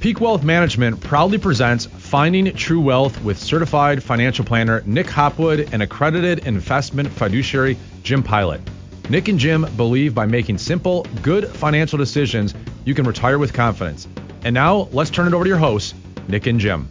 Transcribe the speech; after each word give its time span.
Peak 0.00 0.20
Wealth 0.20 0.44
Management 0.44 1.00
proudly 1.00 1.38
presents 1.38 1.86
Finding 1.86 2.54
True 2.54 2.80
Wealth 2.80 3.20
with 3.24 3.36
certified 3.36 4.00
financial 4.00 4.44
planner 4.44 4.80
Nick 4.86 5.10
Hopwood 5.10 5.70
and 5.72 5.82
accredited 5.82 6.46
investment 6.46 7.08
fiduciary 7.08 7.76
Jim 8.04 8.22
Pilot. 8.22 8.60
Nick 9.10 9.26
and 9.26 9.40
Jim 9.40 9.66
believe 9.76 10.14
by 10.14 10.24
making 10.24 10.56
simple, 10.58 11.04
good 11.20 11.48
financial 11.48 11.98
decisions, 11.98 12.54
you 12.84 12.94
can 12.94 13.08
retire 13.08 13.38
with 13.38 13.52
confidence. 13.52 14.06
And 14.44 14.54
now, 14.54 14.88
let's 14.92 15.10
turn 15.10 15.26
it 15.26 15.34
over 15.34 15.42
to 15.42 15.48
your 15.48 15.58
hosts, 15.58 15.94
Nick 16.28 16.46
and 16.46 16.60
Jim. 16.60 16.88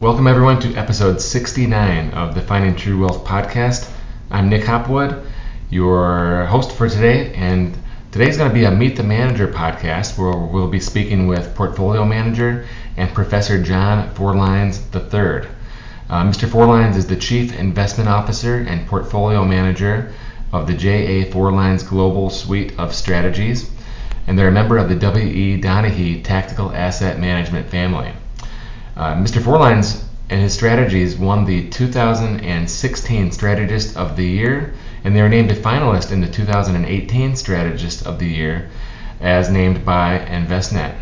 Welcome, 0.00 0.26
everyone, 0.26 0.60
to 0.60 0.74
episode 0.76 1.20
69 1.20 2.12
of 2.12 2.34
the 2.34 2.40
Finding 2.40 2.74
True 2.74 3.02
Wealth 3.02 3.22
podcast. 3.22 3.90
I'm 4.30 4.48
Nick 4.48 4.64
Hopwood, 4.64 5.26
your 5.68 6.46
host 6.46 6.72
for 6.72 6.88
today, 6.88 7.34
and 7.34 7.76
Today's 8.16 8.38
going 8.38 8.48
to 8.48 8.54
be 8.54 8.64
a 8.64 8.70
Meet 8.70 8.96
the 8.96 9.02
Manager 9.02 9.46
podcast 9.46 10.16
where 10.16 10.34
we'll 10.34 10.68
be 10.68 10.80
speaking 10.80 11.26
with 11.26 11.54
portfolio 11.54 12.02
manager 12.02 12.66
and 12.96 13.12
Professor 13.12 13.62
John 13.62 14.08
Forlines 14.14 14.78
III. 14.94 15.46
Uh, 16.08 16.24
Mr. 16.24 16.48
Forlines 16.48 16.96
is 16.96 17.06
the 17.06 17.16
Chief 17.16 17.54
Investment 17.54 18.08
Officer 18.08 18.60
and 18.60 18.86
Portfolio 18.86 19.44
Manager 19.44 20.14
of 20.50 20.66
the 20.66 20.72
J.A. 20.72 21.30
Forlines 21.30 21.86
Global 21.86 22.30
Suite 22.30 22.72
of 22.78 22.94
Strategies, 22.94 23.70
and 24.26 24.38
they're 24.38 24.48
a 24.48 24.50
member 24.50 24.78
of 24.78 24.88
the 24.88 24.96
W.E. 24.96 25.60
Donoghue 25.60 26.22
Tactical 26.22 26.72
Asset 26.72 27.20
Management 27.20 27.68
family. 27.68 28.12
Uh, 28.96 29.12
Mr. 29.16 29.42
Forlines 29.42 30.02
and 30.30 30.40
his 30.40 30.54
strategies 30.54 31.16
won 31.16 31.44
the 31.44 31.68
2016 31.68 33.32
Strategist 33.32 33.94
of 33.94 34.16
the 34.16 34.24
Year 34.24 34.72
and 35.06 35.14
they 35.14 35.22
were 35.22 35.28
named 35.28 35.52
a 35.52 35.54
finalist 35.54 36.10
in 36.10 36.20
the 36.20 36.26
2018 36.26 37.36
Strategist 37.36 38.04
of 38.04 38.18
the 38.18 38.26
Year 38.26 38.68
as 39.20 39.48
named 39.48 39.84
by 39.84 40.18
Envestnet. 40.18 40.96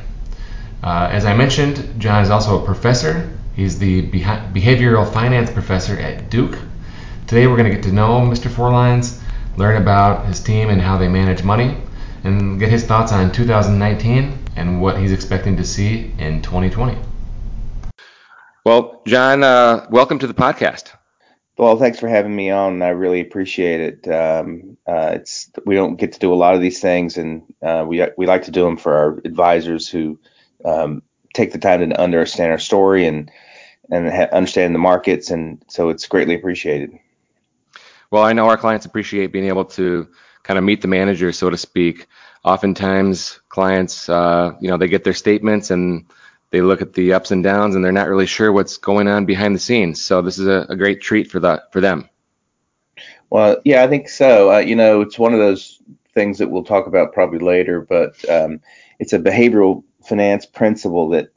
Uh, 0.82 1.08
as 1.10 1.24
I 1.24 1.34
mentioned, 1.34 1.98
John 1.98 2.22
is 2.22 2.28
also 2.28 2.62
a 2.62 2.66
professor. 2.66 3.34
He's 3.56 3.78
the 3.78 4.02
behavioral 4.10 5.10
finance 5.10 5.50
professor 5.50 5.98
at 5.98 6.28
Duke. 6.28 6.58
Today 7.26 7.46
we're 7.46 7.56
going 7.56 7.70
to 7.70 7.74
get 7.74 7.84
to 7.84 7.92
know 7.92 8.20
Mr. 8.20 8.50
Forlines, 8.50 9.22
learn 9.56 9.80
about 9.80 10.26
his 10.26 10.38
team 10.38 10.68
and 10.68 10.82
how 10.82 10.98
they 10.98 11.08
manage 11.08 11.42
money, 11.42 11.74
and 12.24 12.60
get 12.60 12.68
his 12.68 12.84
thoughts 12.84 13.10
on 13.10 13.32
2019 13.32 14.38
and 14.56 14.82
what 14.82 14.98
he's 14.98 15.12
expecting 15.12 15.56
to 15.56 15.64
see 15.64 16.12
in 16.18 16.42
2020. 16.42 16.98
Well, 18.66 19.00
John, 19.06 19.42
uh, 19.42 19.86
welcome 19.88 20.18
to 20.18 20.26
the 20.26 20.34
podcast. 20.34 20.92
Well, 21.56 21.76
thanks 21.78 22.00
for 22.00 22.08
having 22.08 22.34
me 22.34 22.50
on. 22.50 22.82
I 22.82 22.88
really 22.88 23.20
appreciate 23.20 23.80
it. 23.80 24.08
Um, 24.08 24.76
uh, 24.86 25.12
it's 25.14 25.50
we 25.64 25.76
don't 25.76 25.96
get 25.96 26.12
to 26.12 26.18
do 26.18 26.32
a 26.32 26.34
lot 26.34 26.54
of 26.54 26.60
these 26.60 26.80
things, 26.80 27.16
and 27.16 27.42
uh, 27.62 27.84
we 27.86 28.04
we 28.16 28.26
like 28.26 28.44
to 28.44 28.50
do 28.50 28.64
them 28.64 28.76
for 28.76 28.94
our 28.94 29.18
advisors 29.24 29.88
who 29.88 30.18
um, 30.64 31.02
take 31.32 31.52
the 31.52 31.58
time 31.58 31.88
to 31.88 32.00
understand 32.00 32.50
our 32.50 32.58
story 32.58 33.06
and 33.06 33.30
and 33.90 34.08
ha- 34.10 34.28
understand 34.32 34.74
the 34.74 34.80
markets, 34.80 35.30
and 35.30 35.64
so 35.68 35.90
it's 35.90 36.08
greatly 36.08 36.34
appreciated. 36.34 36.98
Well, 38.10 38.24
I 38.24 38.32
know 38.32 38.48
our 38.48 38.56
clients 38.56 38.86
appreciate 38.86 39.32
being 39.32 39.46
able 39.46 39.64
to 39.66 40.08
kind 40.42 40.58
of 40.58 40.64
meet 40.64 40.82
the 40.82 40.88
manager, 40.88 41.30
so 41.32 41.50
to 41.50 41.56
speak. 41.56 42.06
Oftentimes, 42.44 43.40
clients, 43.48 44.08
uh, 44.08 44.52
you 44.60 44.68
know, 44.68 44.76
they 44.76 44.88
get 44.88 45.04
their 45.04 45.14
statements 45.14 45.70
and 45.70 46.04
they 46.54 46.60
look 46.60 46.80
at 46.80 46.92
the 46.92 47.12
ups 47.12 47.32
and 47.32 47.42
downs 47.42 47.74
and 47.74 47.84
they're 47.84 47.90
not 47.90 48.08
really 48.08 48.26
sure 48.26 48.52
what's 48.52 48.76
going 48.76 49.08
on 49.08 49.26
behind 49.26 49.56
the 49.56 49.58
scenes. 49.58 50.00
So 50.00 50.22
this 50.22 50.38
is 50.38 50.46
a, 50.46 50.64
a 50.68 50.76
great 50.76 51.00
treat 51.00 51.28
for 51.28 51.40
that 51.40 51.72
for 51.72 51.80
them. 51.80 52.08
Well, 53.28 53.56
yeah, 53.64 53.82
I 53.82 53.88
think 53.88 54.08
so. 54.08 54.52
Uh, 54.52 54.58
you 54.58 54.76
know, 54.76 55.00
it's 55.00 55.18
one 55.18 55.32
of 55.32 55.40
those 55.40 55.82
things 56.14 56.38
that 56.38 56.48
we'll 56.48 56.62
talk 56.62 56.86
about 56.86 57.12
probably 57.12 57.40
later, 57.40 57.80
but 57.80 58.24
um, 58.30 58.60
it's 59.00 59.12
a 59.12 59.18
behavioral 59.18 59.82
finance 60.04 60.46
principle 60.46 61.08
that 61.08 61.32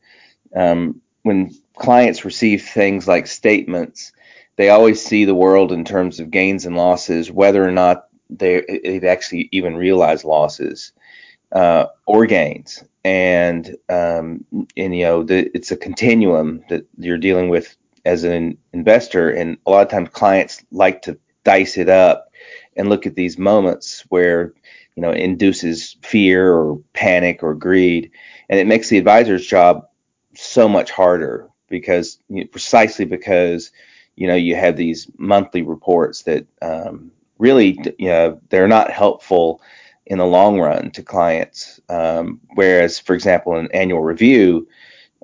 um, 0.56 1.02
when 1.23 1.52
clients 1.76 2.23
receive 2.23 2.62
things 2.62 3.08
like 3.08 3.26
statements, 3.26 4.12
they 4.56 4.70
always 4.70 5.04
see 5.04 5.26
the 5.26 5.34
world 5.34 5.72
in 5.72 5.84
terms 5.84 6.20
of 6.20 6.30
gains 6.30 6.67
and 6.67 6.76
losses, 6.76 7.32
whether 7.32 7.67
or 7.67 7.72
not 7.72 8.08
they, 8.30 8.61
they've 8.84 9.04
actually 9.04 9.49
even 9.52 9.78
realized 9.78 10.26
losses 10.26 10.92
uh, 11.52 11.88
gains. 12.28 12.84
And 13.04 13.76
um, 13.90 14.46
and 14.76 14.96
you 14.96 15.04
know 15.04 15.24
the, 15.24 15.50
it's 15.56 15.72
a 15.72 15.78
continuum 15.78 16.64
that 16.70 16.86
you're 16.98 17.18
dealing 17.18 17.50
with 17.50 17.76
as 18.06 18.24
an 18.24 18.58
investor. 18.74 19.30
And 19.30 19.58
a 19.66 19.72
lot 19.72 19.86
of 19.86 19.92
times 19.92 20.10
clients 20.10 20.64
like 20.72 21.04
to 21.04 21.18
dice 21.44 21.78
it 21.78 21.90
up 21.90 22.32
and 22.76 22.90
look 22.90 23.06
at 23.06 23.16
these 23.16 23.38
moments 23.38 24.04
where 24.10 24.54
you 24.96 25.02
know 25.02 25.12
it 25.12 25.22
induces 25.22 25.96
fear 26.04 26.54
or 26.54 26.80
panic 26.94 27.44
or 27.44 27.56
greed. 27.56 28.12
And 28.50 28.60
it 28.60 28.68
makes 28.68 28.90
the 28.90 28.98
advisor's 28.98 29.46
job 29.46 29.88
so 30.36 30.68
much 30.68 30.92
harder 30.92 31.50
because 31.70 32.20
you 32.30 32.42
know, 32.42 32.48
precisely 32.52 33.06
because 33.06 33.72
you 34.16 34.28
know 34.28 34.36
you 34.36 34.56
have 34.56 34.76
these 34.76 35.08
monthly 35.18 35.62
reports 35.62 36.24
that 36.24 36.46
um, 36.62 37.12
really 37.38 37.80
you 37.98 38.10
know 38.10 38.40
they're 38.50 38.68
not 38.68 38.92
helpful 38.92 39.62
in 40.08 40.18
the 40.18 40.26
long 40.26 40.60
run 40.60 40.92
to 40.92 41.04
clients. 41.04 41.80
Um, 41.90 42.42
whereas, 42.56 43.00
for 43.00 43.14
example, 43.14 43.56
an 43.58 43.70
annual 43.73 44.02
review 44.02 44.68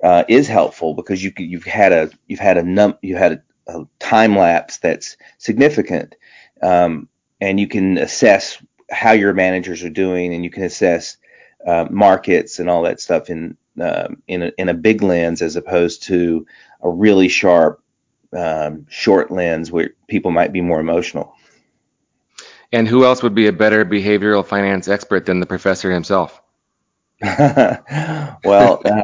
uh, 0.02 0.24
is 0.28 0.46
helpful 0.46 0.94
because 0.94 1.22
you 1.22 1.32
you've 1.38 1.64
had 1.64 1.92
a 1.92 2.10
you've 2.26 2.40
had 2.40 2.58
a 2.58 2.62
num 2.62 2.96
you 3.02 3.16
had 3.16 3.42
a, 3.66 3.78
a 3.78 3.86
time 3.98 4.36
lapse 4.36 4.78
that's 4.78 5.16
significant, 5.38 6.14
um, 6.62 7.08
and 7.40 7.58
you 7.58 7.66
can 7.66 7.98
assess 7.98 8.62
how 8.90 9.12
your 9.12 9.32
managers 9.32 9.82
are 9.82 9.90
doing, 9.90 10.34
and 10.34 10.44
you 10.44 10.50
can 10.50 10.64
assess 10.64 11.16
uh, 11.66 11.86
markets 11.90 12.58
and 12.58 12.68
all 12.68 12.82
that 12.82 13.00
stuff 13.00 13.30
in 13.30 13.56
uh, 13.80 14.08
in 14.28 14.42
a, 14.42 14.52
in 14.58 14.68
a 14.68 14.74
big 14.74 15.02
lens 15.02 15.42
as 15.42 15.56
opposed 15.56 16.02
to 16.04 16.46
a 16.82 16.90
really 16.90 17.28
sharp 17.28 17.82
um, 18.36 18.86
short 18.88 19.30
lens 19.30 19.70
where 19.72 19.90
people 20.08 20.30
might 20.30 20.52
be 20.52 20.60
more 20.60 20.80
emotional. 20.80 21.33
And 22.74 22.88
who 22.88 23.04
else 23.04 23.22
would 23.22 23.36
be 23.36 23.46
a 23.46 23.52
better 23.52 23.84
behavioral 23.84 24.44
finance 24.44 24.88
expert 24.88 25.26
than 25.26 25.38
the 25.38 25.46
professor 25.46 25.92
himself? 25.92 26.42
well, 27.22 28.82
uh, 28.84 29.02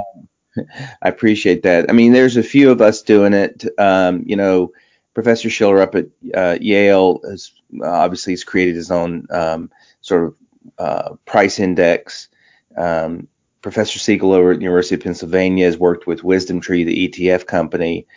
I 1.03 1.09
appreciate 1.09 1.63
that. 1.63 1.89
I 1.89 1.93
mean, 1.93 2.13
there's 2.13 2.37
a 2.37 2.43
few 2.43 2.73
of 2.73 2.81
us 2.81 3.03
doing 3.03 3.33
it. 3.33 3.65
Um, 3.79 4.25
you 4.27 4.35
know, 4.35 4.73
Professor 5.15 5.49
Shiller 5.49 5.81
up 5.81 5.95
at 5.95 6.07
uh, 6.35 6.59
Yale 6.61 7.21
has 7.25 7.53
obviously 7.81 8.33
has 8.33 8.43
created 8.43 8.75
his 8.75 8.91
own 8.91 9.29
um, 9.31 9.71
sort 10.01 10.25
of 10.25 10.35
uh, 10.77 11.15
price 11.25 11.61
index. 11.61 12.29
Um, 12.77 13.29
Professor 13.63 14.01
Siegel 14.01 14.33
over 14.33 14.51
at 14.51 14.57
the 14.57 14.65
University 14.65 14.97
of 14.97 15.03
Pennsylvania 15.03 15.67
has 15.67 15.79
worked 15.79 16.09
with 16.09 16.23
WisdomTree, 16.23 16.87
the 16.87 17.09
ETF 17.09 17.47
company, 17.47 18.09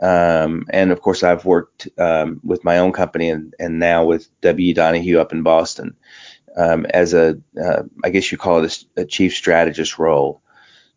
um, 0.00 0.66
and 0.70 0.92
of 0.92 1.02
course, 1.02 1.22
I've 1.22 1.44
worked 1.44 1.88
um, 1.98 2.40
with 2.44 2.64
my 2.64 2.78
own 2.78 2.92
company 2.92 3.30
and, 3.30 3.54
and 3.58 3.78
now 3.78 4.04
with 4.04 4.28
W. 4.40 4.72
Donoghue 4.74 5.18
up 5.18 5.32
in 5.32 5.42
Boston 5.42 5.96
um, 6.56 6.86
as 6.86 7.14
a, 7.14 7.38
uh, 7.60 7.82
I 8.04 8.10
guess 8.10 8.30
you 8.30 8.38
call 8.38 8.62
it 8.62 8.84
a, 8.96 9.02
a, 9.02 9.04
chief 9.04 9.34
strategist 9.34 9.98
role. 9.98 10.40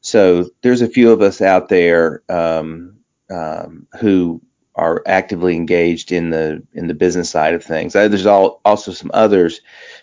So 0.01 0.49
there's 0.61 0.81
a 0.81 0.87
few 0.87 1.11
of 1.11 1.21
us 1.21 1.41
out 1.41 1.69
there 1.69 2.23
um, 2.29 2.97
um, 3.29 3.87
who 3.99 4.41
are 4.75 5.03
actively 5.05 5.55
engaged 5.55 6.11
in 6.11 6.29
the 6.29 6.63
in 6.73 6.87
the 6.87 6.93
business 6.93 7.29
side 7.29 7.53
of 7.53 7.63
things. 7.63 7.95
Uh, 7.95 8.07
there's 8.07 8.25
all, 8.25 8.61
also 8.65 8.91
some 8.91 9.11
others, 9.13 9.61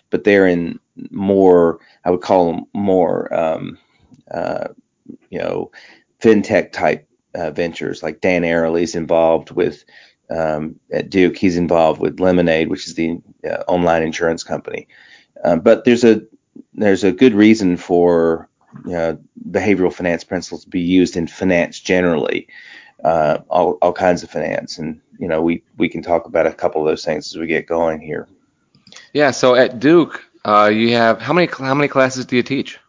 but 0.09 0.23
they're 0.23 0.47
in 0.47 0.79
more, 1.09 1.79
I 2.05 2.11
would 2.11 2.21
call 2.21 2.51
them 2.51 2.65
more, 2.73 3.33
um, 3.33 3.77
uh, 4.31 4.69
you 5.29 5.39
know, 5.39 5.71
fintech 6.21 6.71
type 6.71 7.08
uh, 7.35 7.51
ventures. 7.51 8.03
Like 8.03 8.21
Dan 8.21 8.43
Ariely's 8.43 8.95
involved 8.95 9.51
with 9.51 9.83
um, 10.29 10.79
at 10.91 11.09
Duke. 11.09 11.37
He's 11.37 11.57
involved 11.57 11.99
with 11.99 12.19
Lemonade, 12.19 12.69
which 12.69 12.87
is 12.87 12.95
the 12.95 13.21
uh, 13.45 13.63
online 13.67 14.03
insurance 14.03 14.43
company. 14.43 14.87
Um, 15.43 15.61
but 15.61 15.85
there's 15.85 16.03
a 16.03 16.21
there's 16.73 17.03
a 17.03 17.11
good 17.11 17.33
reason 17.33 17.77
for 17.77 18.49
behavioral 18.85 19.93
finance 19.93 20.23
principles 20.23 20.63
to 20.63 20.69
be 20.69 20.81
used 20.81 21.17
in 21.17 21.27
finance 21.27 21.79
generally, 21.79 22.47
uh, 23.03 23.39
all, 23.49 23.77
all 23.81 23.93
kinds 23.93 24.23
of 24.23 24.29
finance, 24.29 24.77
and 24.77 25.01
you 25.17 25.27
know 25.27 25.41
we 25.41 25.63
we 25.77 25.89
can 25.89 26.01
talk 26.01 26.25
about 26.25 26.45
a 26.45 26.53
couple 26.53 26.81
of 26.81 26.87
those 26.87 27.05
things 27.05 27.27
as 27.27 27.37
we 27.37 27.47
get 27.47 27.67
going 27.67 28.01
here. 28.01 28.27
Yeah. 29.13 29.31
So 29.31 29.55
at 29.55 29.79
Duke, 29.79 30.25
uh, 30.45 30.71
you 30.73 30.93
have 30.93 31.21
how 31.21 31.33
many 31.33 31.47
how 31.47 31.73
many 31.73 31.87
classes 31.87 32.25
do 32.25 32.35
you 32.35 32.43
teach? 32.43 32.79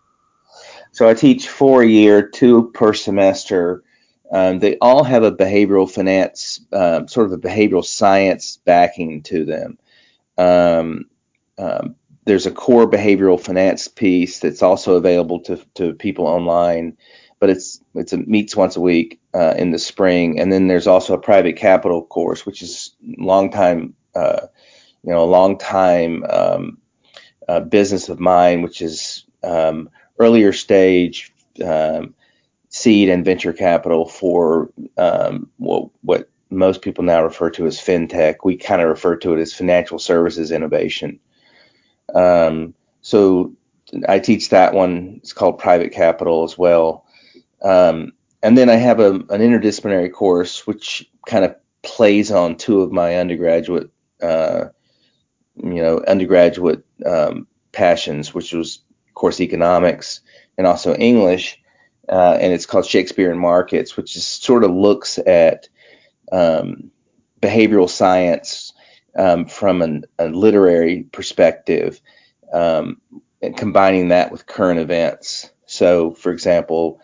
So 0.92 1.08
I 1.08 1.14
teach 1.14 1.48
four 1.48 1.82
a 1.82 1.86
year, 1.86 2.28
two 2.28 2.70
per 2.74 2.92
semester. 2.94 3.84
Um, 4.32 4.60
they 4.60 4.76
all 4.78 5.02
have 5.02 5.22
a 5.24 5.32
behavioral 5.32 5.90
finance, 5.90 6.60
um, 6.72 7.08
sort 7.08 7.26
of 7.26 7.32
a 7.32 7.38
behavioral 7.38 7.84
science 7.84 8.58
backing 8.64 9.22
to 9.24 9.44
them. 9.44 9.78
Um, 10.38 11.06
um, 11.58 11.96
there's 12.24 12.46
a 12.46 12.52
core 12.52 12.88
behavioral 12.88 13.40
finance 13.40 13.88
piece 13.88 14.38
that's 14.38 14.62
also 14.62 14.94
available 14.94 15.40
to, 15.40 15.56
to 15.74 15.94
people 15.94 16.26
online, 16.26 16.96
but 17.40 17.50
it's 17.50 17.80
it's 17.94 18.12
a, 18.12 18.18
meets 18.18 18.54
once 18.54 18.76
a 18.76 18.80
week 18.80 19.20
uh, 19.34 19.54
in 19.58 19.72
the 19.72 19.78
spring. 19.78 20.38
And 20.38 20.52
then 20.52 20.68
there's 20.68 20.86
also 20.86 21.14
a 21.14 21.20
private 21.20 21.56
capital 21.56 22.04
course, 22.04 22.46
which 22.46 22.62
is 22.62 22.94
long 23.02 23.50
time, 23.50 23.94
uh, 24.14 24.46
you 25.02 25.12
know, 25.12 25.24
a 25.24 25.24
long 25.24 25.58
time 25.58 26.22
um, 26.24 26.78
uh, 27.48 27.60
business 27.60 28.08
of 28.08 28.20
mine, 28.20 28.62
which 28.62 28.80
is 28.80 29.24
earlier 30.20 30.52
stage 30.52 31.32
um, 31.64 32.14
seed 32.70 33.08
and 33.08 33.24
venture 33.24 33.52
capital 33.52 34.06
for 34.08 34.70
um, 34.96 35.50
what, 35.58 35.90
what 36.02 36.30
most 36.50 36.82
people 36.82 37.04
now 37.04 37.22
refer 37.22 37.50
to 37.50 37.66
as 37.66 37.78
fintech. 37.78 38.36
We 38.44 38.56
kind 38.56 38.80
of 38.80 38.88
refer 38.88 39.16
to 39.16 39.34
it 39.34 39.40
as 39.40 39.52
financial 39.52 39.98
services 39.98 40.50
innovation. 40.50 41.20
Um, 42.14 42.74
so 43.02 43.54
I 44.08 44.18
teach 44.18 44.50
that 44.50 44.72
one. 44.72 45.16
It's 45.18 45.32
called 45.32 45.58
private 45.58 45.92
capital 45.92 46.44
as 46.44 46.56
well. 46.56 47.04
Um, 47.62 48.12
and 48.42 48.56
then 48.56 48.70
I 48.70 48.76
have 48.76 49.00
a, 49.00 49.14
an 49.14 49.26
interdisciplinary 49.28 50.12
course 50.12 50.66
which 50.66 51.08
kind 51.26 51.44
of 51.44 51.56
plays 51.82 52.30
on 52.30 52.56
two 52.56 52.82
of 52.82 52.92
my 52.92 53.16
undergraduate, 53.16 53.90
uh, 54.22 54.66
you 55.56 55.82
know, 55.82 56.02
undergraduate 56.06 56.84
um, 57.04 57.46
passions, 57.72 58.32
which 58.32 58.52
was, 58.52 58.80
of 59.08 59.14
course, 59.14 59.40
economics 59.40 60.20
and 60.56 60.66
also 60.66 60.94
English. 60.94 61.59
Uh, 62.10 62.36
and 62.40 62.52
it's 62.52 62.66
called 62.66 62.86
Shakespeare 62.86 63.30
and 63.30 63.40
Markets, 63.40 63.96
which 63.96 64.16
is, 64.16 64.26
sort 64.26 64.64
of 64.64 64.72
looks 64.72 65.18
at 65.18 65.68
um, 66.32 66.90
behavioral 67.40 67.88
science 67.88 68.72
um, 69.16 69.46
from 69.46 69.80
an, 69.80 70.04
a 70.18 70.26
literary 70.26 71.04
perspective, 71.04 72.00
um, 72.52 73.00
and 73.42 73.56
combining 73.56 74.08
that 74.08 74.32
with 74.32 74.46
current 74.46 74.80
events. 74.80 75.50
So, 75.66 76.12
for 76.12 76.32
example, 76.32 77.00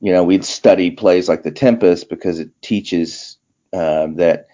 you 0.00 0.12
know, 0.12 0.24
we'd 0.24 0.44
study 0.44 0.90
plays 0.90 1.28
like 1.28 1.42
The 1.42 1.50
Tempest 1.50 2.08
because 2.08 2.38
it 2.38 2.50
teaches 2.62 3.38
um, 3.72 4.16
that 4.16 4.48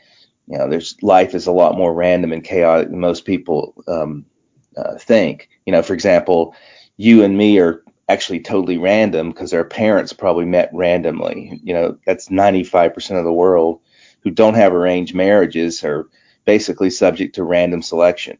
you 0.46 0.58
know 0.58 0.68
there's 0.68 0.96
life 1.02 1.34
is 1.34 1.46
a 1.46 1.52
lot 1.52 1.76
more 1.76 1.92
random 1.92 2.32
and 2.32 2.44
chaotic 2.44 2.90
than 2.90 3.00
most 3.00 3.24
people 3.24 3.74
um, 3.88 4.24
uh, 4.76 4.96
think. 4.98 5.48
You 5.66 5.72
know, 5.72 5.82
for 5.82 5.94
example, 5.94 6.54
you 6.96 7.24
and 7.24 7.36
me 7.36 7.58
are 7.58 7.82
actually 8.08 8.40
totally 8.40 8.78
random 8.78 9.30
because 9.30 9.50
their 9.50 9.64
parents 9.64 10.12
probably 10.12 10.44
met 10.44 10.70
randomly. 10.72 11.60
You 11.62 11.74
know, 11.74 11.98
that's 12.06 12.28
95% 12.28 13.18
of 13.18 13.24
the 13.24 13.32
world 13.32 13.80
who 14.20 14.30
don't 14.30 14.54
have 14.54 14.72
arranged 14.72 15.14
marriages 15.14 15.82
are 15.84 16.08
basically 16.44 16.90
subject 16.90 17.34
to 17.34 17.44
random 17.44 17.82
selection. 17.82 18.38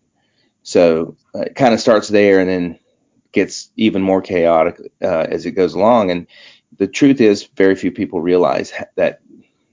So 0.62 1.16
uh, 1.34 1.42
it 1.42 1.54
kind 1.54 1.74
of 1.74 1.80
starts 1.80 2.08
there 2.08 2.40
and 2.40 2.48
then 2.48 2.78
gets 3.32 3.70
even 3.76 4.02
more 4.02 4.22
chaotic 4.22 4.80
uh, 5.02 5.26
as 5.30 5.46
it 5.46 5.52
goes 5.52 5.74
along. 5.74 6.10
And 6.10 6.26
the 6.78 6.86
truth 6.86 7.20
is, 7.20 7.44
very 7.56 7.74
few 7.74 7.92
people 7.92 8.20
realize 8.20 8.72
that 8.96 9.20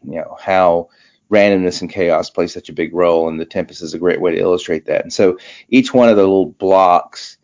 you 0.03 0.15
know 0.15 0.37
how 0.39 0.89
randomness 1.31 1.81
and 1.81 1.89
chaos 1.89 2.29
play 2.29 2.47
such 2.47 2.69
a 2.69 2.73
big 2.73 2.93
role, 2.93 3.27
and 3.27 3.39
the 3.39 3.45
Tempest 3.45 3.81
is 3.81 3.93
a 3.93 3.99
great 3.99 4.21
way 4.21 4.31
to 4.33 4.39
illustrate 4.39 4.85
that. 4.85 5.01
And 5.01 5.11
so 5.11 5.37
each 5.69 5.93
one 5.93 6.09
of 6.09 6.15
the 6.15 6.21
little 6.21 6.47
blocks, 6.47 7.37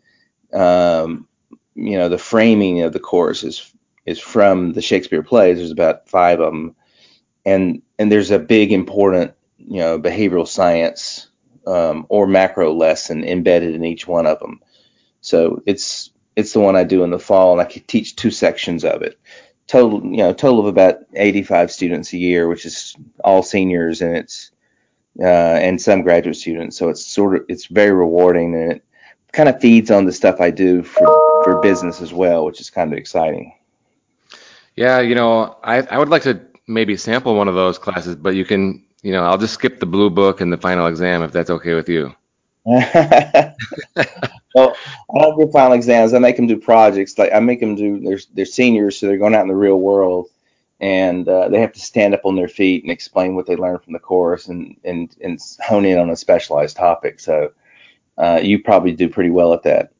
um, 0.52 1.26
you 1.74 1.98
know, 1.98 2.08
the 2.08 2.18
framing 2.18 2.82
of 2.82 2.92
the 2.92 3.00
course 3.00 3.44
is 3.44 3.72
is 4.06 4.18
from 4.18 4.72
the 4.72 4.82
Shakespeare 4.82 5.22
plays. 5.22 5.58
There's 5.58 5.70
about 5.70 6.08
five 6.08 6.40
of 6.40 6.52
them, 6.52 6.76
and 7.44 7.82
and 7.98 8.10
there's 8.10 8.30
a 8.30 8.38
big 8.38 8.72
important 8.72 9.34
you 9.58 9.78
know 9.78 9.98
behavioral 9.98 10.48
science 10.48 11.28
um, 11.66 12.06
or 12.08 12.26
macro 12.26 12.72
lesson 12.72 13.24
embedded 13.24 13.74
in 13.74 13.84
each 13.84 14.06
one 14.06 14.26
of 14.26 14.38
them. 14.40 14.60
So 15.20 15.62
it's 15.66 16.10
it's 16.36 16.52
the 16.52 16.60
one 16.60 16.76
I 16.76 16.84
do 16.84 17.04
in 17.04 17.10
the 17.10 17.18
fall, 17.18 17.52
and 17.52 17.60
I 17.60 17.70
could 17.70 17.86
teach 17.86 18.16
two 18.16 18.30
sections 18.30 18.84
of 18.84 19.02
it 19.02 19.18
total 19.70 20.04
you 20.04 20.16
know 20.16 20.32
total 20.32 20.58
of 20.58 20.66
about 20.66 20.96
85 21.14 21.70
students 21.70 22.12
a 22.12 22.18
year 22.18 22.48
which 22.48 22.66
is 22.66 22.96
all 23.22 23.40
seniors 23.44 24.02
and 24.02 24.16
it's 24.16 24.50
uh, 25.20 25.22
and 25.22 25.80
some 25.80 26.02
graduate 26.02 26.34
students 26.34 26.76
so 26.76 26.88
it's 26.88 27.06
sort 27.06 27.36
of 27.36 27.44
it's 27.48 27.66
very 27.66 27.92
rewarding 27.92 28.52
and 28.56 28.72
it 28.72 28.84
kind 29.32 29.48
of 29.48 29.60
feeds 29.60 29.90
on 29.90 30.04
the 30.04 30.12
stuff 30.12 30.40
i 30.40 30.50
do 30.50 30.82
for 30.82 31.06
for 31.44 31.60
business 31.62 32.00
as 32.00 32.12
well 32.12 32.44
which 32.44 32.60
is 32.60 32.70
kind 32.70 32.92
of 32.92 32.98
exciting 32.98 33.54
yeah 34.76 35.00
you 35.00 35.14
know 35.14 35.56
i 35.64 35.78
i 35.82 35.98
would 35.98 36.08
like 36.08 36.22
to 36.22 36.40
maybe 36.66 36.96
sample 36.96 37.34
one 37.34 37.48
of 37.48 37.54
those 37.54 37.78
classes 37.78 38.14
but 38.16 38.34
you 38.34 38.44
can 38.44 38.84
you 39.02 39.12
know 39.12 39.24
i'll 39.24 39.38
just 39.38 39.54
skip 39.54 39.80
the 39.80 39.86
blue 39.86 40.10
book 40.10 40.40
and 40.40 40.52
the 40.52 40.58
final 40.58 40.86
exam 40.86 41.22
if 41.22 41.32
that's 41.32 41.50
okay 41.50 41.74
with 41.74 41.88
you 41.88 42.14
well, 42.64 43.56
I 44.56 45.18
don't 45.18 45.38
do 45.38 45.50
final 45.50 45.72
exams. 45.72 46.12
I 46.12 46.18
make 46.18 46.36
them 46.36 46.46
do 46.46 46.58
projects. 46.58 47.18
Like 47.18 47.32
I 47.32 47.40
make 47.40 47.60
them 47.60 47.74
do. 47.74 48.00
They're 48.00 48.20
they're 48.34 48.44
seniors, 48.44 48.98
so 48.98 49.06
they're 49.06 49.16
going 49.16 49.34
out 49.34 49.42
in 49.42 49.48
the 49.48 49.54
real 49.54 49.80
world, 49.80 50.28
and 50.78 51.26
uh, 51.26 51.48
they 51.48 51.60
have 51.60 51.72
to 51.72 51.80
stand 51.80 52.12
up 52.12 52.26
on 52.26 52.36
their 52.36 52.48
feet 52.48 52.82
and 52.84 52.92
explain 52.92 53.34
what 53.34 53.46
they 53.46 53.56
learned 53.56 53.82
from 53.82 53.94
the 53.94 53.98
course 53.98 54.48
and 54.48 54.76
and 54.84 55.16
and 55.22 55.40
hone 55.66 55.86
in 55.86 55.98
on 55.98 56.10
a 56.10 56.16
specialized 56.16 56.76
topic. 56.76 57.18
So 57.18 57.52
uh, 58.20 58.40
you 58.42 58.62
probably 58.62 58.92
do 58.92 59.08
pretty 59.08 59.30
well 59.30 59.52
at 59.52 59.62
that. 59.62 59.92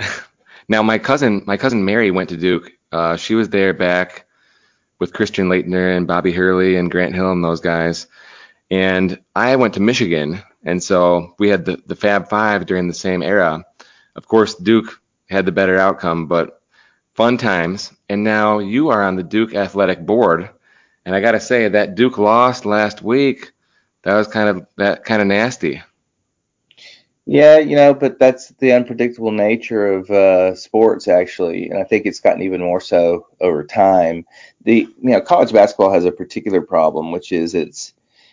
now, 0.68 0.82
my 0.82 0.98
cousin, 0.98 1.42
my 1.46 1.56
cousin 1.56 1.84
Mary 1.84 2.10
went 2.10 2.30
to 2.30 2.36
Duke. 2.36 2.72
Uh, 2.90 3.16
she 3.16 3.34
was 3.34 3.48
there 3.48 3.74
back 3.74 4.26
with 4.98 5.12
Christian 5.12 5.48
Laettner 5.48 5.96
and 5.96 6.06
Bobby 6.06 6.32
Hurley 6.32 6.76
and 6.76 6.90
Grant 6.90 7.14
Hill 7.14 7.32
and 7.32 7.44
those 7.44 7.60
guys. 7.60 8.06
And 8.70 9.18
I 9.34 9.56
went 9.56 9.74
to 9.74 9.80
Michigan 9.80 10.42
and 10.64 10.82
so 10.82 11.34
we 11.38 11.48
had 11.48 11.64
the, 11.64 11.82
the 11.86 11.96
Fab 11.96 12.28
Five 12.28 12.66
during 12.66 12.88
the 12.88 12.94
same 12.94 13.22
era. 13.22 13.64
Of 14.16 14.26
course, 14.26 14.54
Duke 14.54 15.00
had 15.30 15.46
the 15.46 15.52
better 15.52 15.78
outcome, 15.78 16.26
but 16.26 16.60
fun 17.14 17.38
times. 17.38 17.92
And 18.08 18.24
now 18.24 18.58
you 18.58 18.88
are 18.90 19.02
on 19.02 19.16
the 19.16 19.22
Duke 19.22 19.54
athletic 19.54 20.04
board. 20.04 20.50
And 21.04 21.14
I 21.14 21.20
got 21.20 21.32
to 21.32 21.40
say 21.40 21.68
that 21.68 21.94
Duke 21.94 22.18
lost 22.18 22.66
last 22.66 23.02
week. 23.02 23.52
That 24.02 24.14
was 24.14 24.28
kind 24.28 24.48
of 24.48 24.66
that 24.76 25.04
kind 25.04 25.22
of 25.22 25.28
nasty. 25.28 25.82
Yeah, 27.30 27.58
you 27.58 27.76
know, 27.76 27.92
but 27.92 28.18
that's 28.18 28.48
the 28.58 28.72
unpredictable 28.72 29.32
nature 29.32 29.86
of 29.92 30.10
uh, 30.10 30.54
sports, 30.54 31.08
actually, 31.08 31.68
and 31.68 31.78
I 31.78 31.84
think 31.84 32.06
it's 32.06 32.20
gotten 32.20 32.40
even 32.42 32.62
more 32.62 32.80
so 32.80 33.26
over 33.42 33.64
time. 33.64 34.24
The 34.64 34.88
you 35.02 35.10
know, 35.10 35.20
college 35.20 35.52
basketball 35.52 35.92
has 35.92 36.06
a 36.06 36.12
particular 36.12 36.62
problem, 36.62 37.12
which 37.12 37.30
is 37.32 37.54
it's 37.54 37.92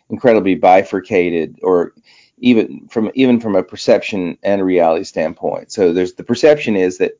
incredibly 0.09 0.56
bifurcated, 0.56 1.59
or 1.62 1.94
even 2.38 2.88
from 2.88 3.12
even 3.15 3.42
from 3.42 3.57
a 3.57 3.63
perception 3.63 4.38
and 4.44 4.63
reality 4.65 5.03
standpoint. 5.03 5.74
So 5.74 5.91
there's 5.91 6.13
the 6.13 6.24
perception 6.24 6.77
is 6.77 6.98
that 7.00 7.19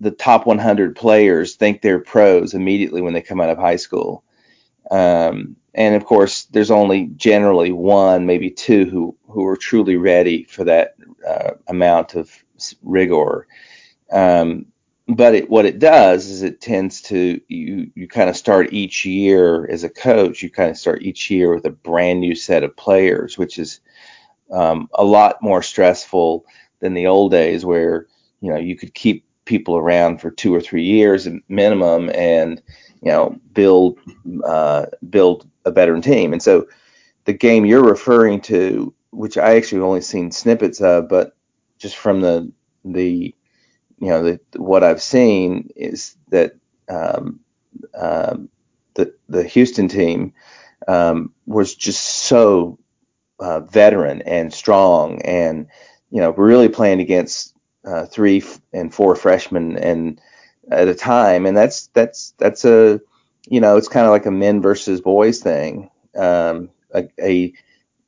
the 0.00 0.10
top 0.10 0.46
100 0.46 0.96
players 0.96 1.54
think 1.56 1.82
they're 1.82 2.00
pros 2.00 2.54
immediately 2.54 3.02
when 3.02 3.14
they 3.14 3.22
come 3.22 3.40
out 3.40 3.50
of 3.50 3.58
high 3.58 3.76
school. 3.76 4.24
Um, 4.90 5.56
and 5.74 5.94
of 5.94 6.04
course, 6.04 6.44
there's 6.46 6.70
only 6.70 7.06
generally 7.16 7.72
one, 7.72 8.26
maybe 8.26 8.50
two, 8.50 8.86
who 8.86 9.16
who 9.28 9.46
are 9.46 9.56
truly 9.56 9.96
ready 9.96 10.44
for 10.44 10.64
that 10.64 10.94
uh, 11.26 11.52
amount 11.68 12.14
of 12.14 12.44
rigor. 12.82 13.46
Um, 14.12 14.66
but 15.08 15.34
it, 15.34 15.50
what 15.50 15.66
it 15.66 15.78
does 15.78 16.26
is 16.26 16.42
it 16.42 16.60
tends 16.60 17.02
to 17.02 17.40
you 17.48 17.90
you 17.94 18.08
kind 18.08 18.28
of 18.28 18.36
start 18.36 18.72
each 18.72 19.04
year 19.04 19.68
as 19.70 19.84
a 19.84 19.88
coach. 19.88 20.42
You 20.42 20.50
kind 20.50 20.70
of 20.70 20.76
start 20.76 21.02
each 21.02 21.30
year 21.30 21.54
with 21.54 21.64
a 21.64 21.70
brand 21.70 22.20
new 22.20 22.34
set 22.34 22.64
of 22.64 22.76
players, 22.76 23.38
which 23.38 23.58
is 23.58 23.80
um, 24.50 24.88
a 24.94 25.04
lot 25.04 25.42
more 25.42 25.62
stressful 25.62 26.44
than 26.80 26.94
the 26.94 27.06
old 27.06 27.30
days 27.30 27.64
where 27.64 28.06
you 28.40 28.50
know 28.50 28.58
you 28.58 28.76
could 28.76 28.94
keep 28.94 29.24
people 29.50 29.76
around 29.76 30.20
for 30.20 30.30
two 30.30 30.54
or 30.54 30.60
three 30.60 30.84
years 30.84 31.28
minimum 31.48 32.08
and 32.14 32.62
you 33.02 33.10
know 33.10 33.36
build 33.52 33.98
uh, 34.46 34.86
build 35.10 35.48
a 35.64 35.72
veteran 35.72 36.00
team. 36.02 36.32
And 36.32 36.40
so 36.40 36.68
the 37.24 37.32
game 37.32 37.66
you're 37.66 37.84
referring 37.84 38.40
to, 38.42 38.94
which 39.10 39.36
I 39.36 39.56
actually 39.56 39.82
only 39.82 40.02
seen 40.02 40.30
snippets 40.30 40.80
of, 40.80 41.08
but 41.08 41.36
just 41.78 41.96
from 41.96 42.20
the 42.20 42.52
the 42.84 43.34
you 43.98 44.08
know 44.08 44.22
the, 44.22 44.40
what 44.56 44.84
I've 44.84 45.02
seen 45.02 45.68
is 45.74 46.16
that 46.28 46.54
um, 46.88 47.40
um, 47.98 48.48
the 48.94 49.12
the 49.28 49.42
Houston 49.42 49.88
team 49.88 50.32
um, 50.86 51.32
was 51.46 51.74
just 51.74 52.04
so 52.04 52.78
uh, 53.40 53.60
veteran 53.60 54.22
and 54.22 54.54
strong, 54.54 55.20
and 55.22 55.66
you 56.12 56.20
know 56.20 56.30
really 56.30 56.68
playing 56.68 57.00
against 57.00 57.56
uh, 57.84 58.06
three 58.06 58.42
and 58.72 58.94
four 58.94 59.14
freshmen 59.16 59.76
and 59.78 60.20
at 60.70 60.88
a 60.88 60.94
time, 60.94 61.46
and 61.46 61.56
that's 61.56 61.88
that's 61.88 62.34
that's 62.38 62.64
a 62.64 63.00
you 63.48 63.60
know 63.60 63.76
it's 63.76 63.88
kind 63.88 64.06
of 64.06 64.10
like 64.12 64.26
a 64.26 64.30
men 64.30 64.60
versus 64.62 65.00
boys 65.00 65.40
thing. 65.40 65.90
Um, 66.16 66.70
a, 66.94 67.08
a, 67.22 67.52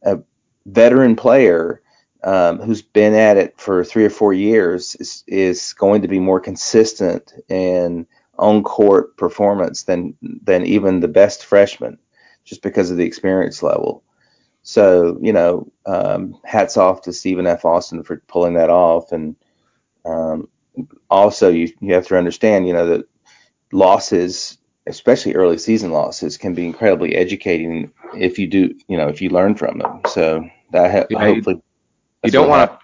a 0.02 0.18
veteran 0.66 1.16
player 1.16 1.82
um, 2.24 2.58
who's 2.58 2.82
been 2.82 3.14
at 3.14 3.36
it 3.36 3.54
for 3.58 3.84
three 3.84 4.04
or 4.04 4.10
four 4.10 4.32
years 4.32 4.94
is, 4.96 5.24
is 5.26 5.72
going 5.72 6.02
to 6.02 6.08
be 6.08 6.20
more 6.20 6.40
consistent 6.40 7.32
in 7.48 8.06
on 8.38 8.62
court 8.62 9.16
performance 9.16 9.84
than 9.84 10.16
than 10.22 10.64
even 10.64 11.00
the 11.00 11.08
best 11.08 11.44
freshman, 11.44 11.98
just 12.44 12.62
because 12.62 12.90
of 12.90 12.96
the 12.96 13.04
experience 13.04 13.62
level. 13.62 14.02
So, 14.62 15.18
you 15.20 15.32
know, 15.32 15.70
um, 15.86 16.38
hats 16.44 16.76
off 16.76 17.02
to 17.02 17.12
Stephen 17.12 17.46
F. 17.46 17.64
Austin 17.64 18.04
for 18.04 18.22
pulling 18.28 18.54
that 18.54 18.70
off. 18.70 19.10
And 19.10 19.34
um, 20.04 20.48
also, 21.10 21.50
you, 21.50 21.72
you 21.80 21.94
have 21.94 22.06
to 22.08 22.16
understand, 22.16 22.66
you 22.66 22.72
know, 22.72 22.86
that 22.86 23.08
losses, 23.72 24.58
especially 24.86 25.34
early 25.34 25.58
season 25.58 25.92
losses, 25.92 26.36
can 26.36 26.54
be 26.54 26.66
incredibly 26.66 27.14
educating 27.14 27.92
if 28.14 28.38
you 28.38 28.46
do, 28.46 28.74
you 28.88 28.96
know, 28.96 29.08
if 29.08 29.20
you 29.20 29.30
learn 29.30 29.54
from 29.54 29.78
them. 29.78 30.00
So 30.08 30.48
that 30.70 30.90
ha- 30.90 31.06
yeah, 31.10 31.18
hopefully 31.18 31.62
you 32.24 32.30
don't 32.30 32.48
want 32.48 32.70
to 32.70 32.78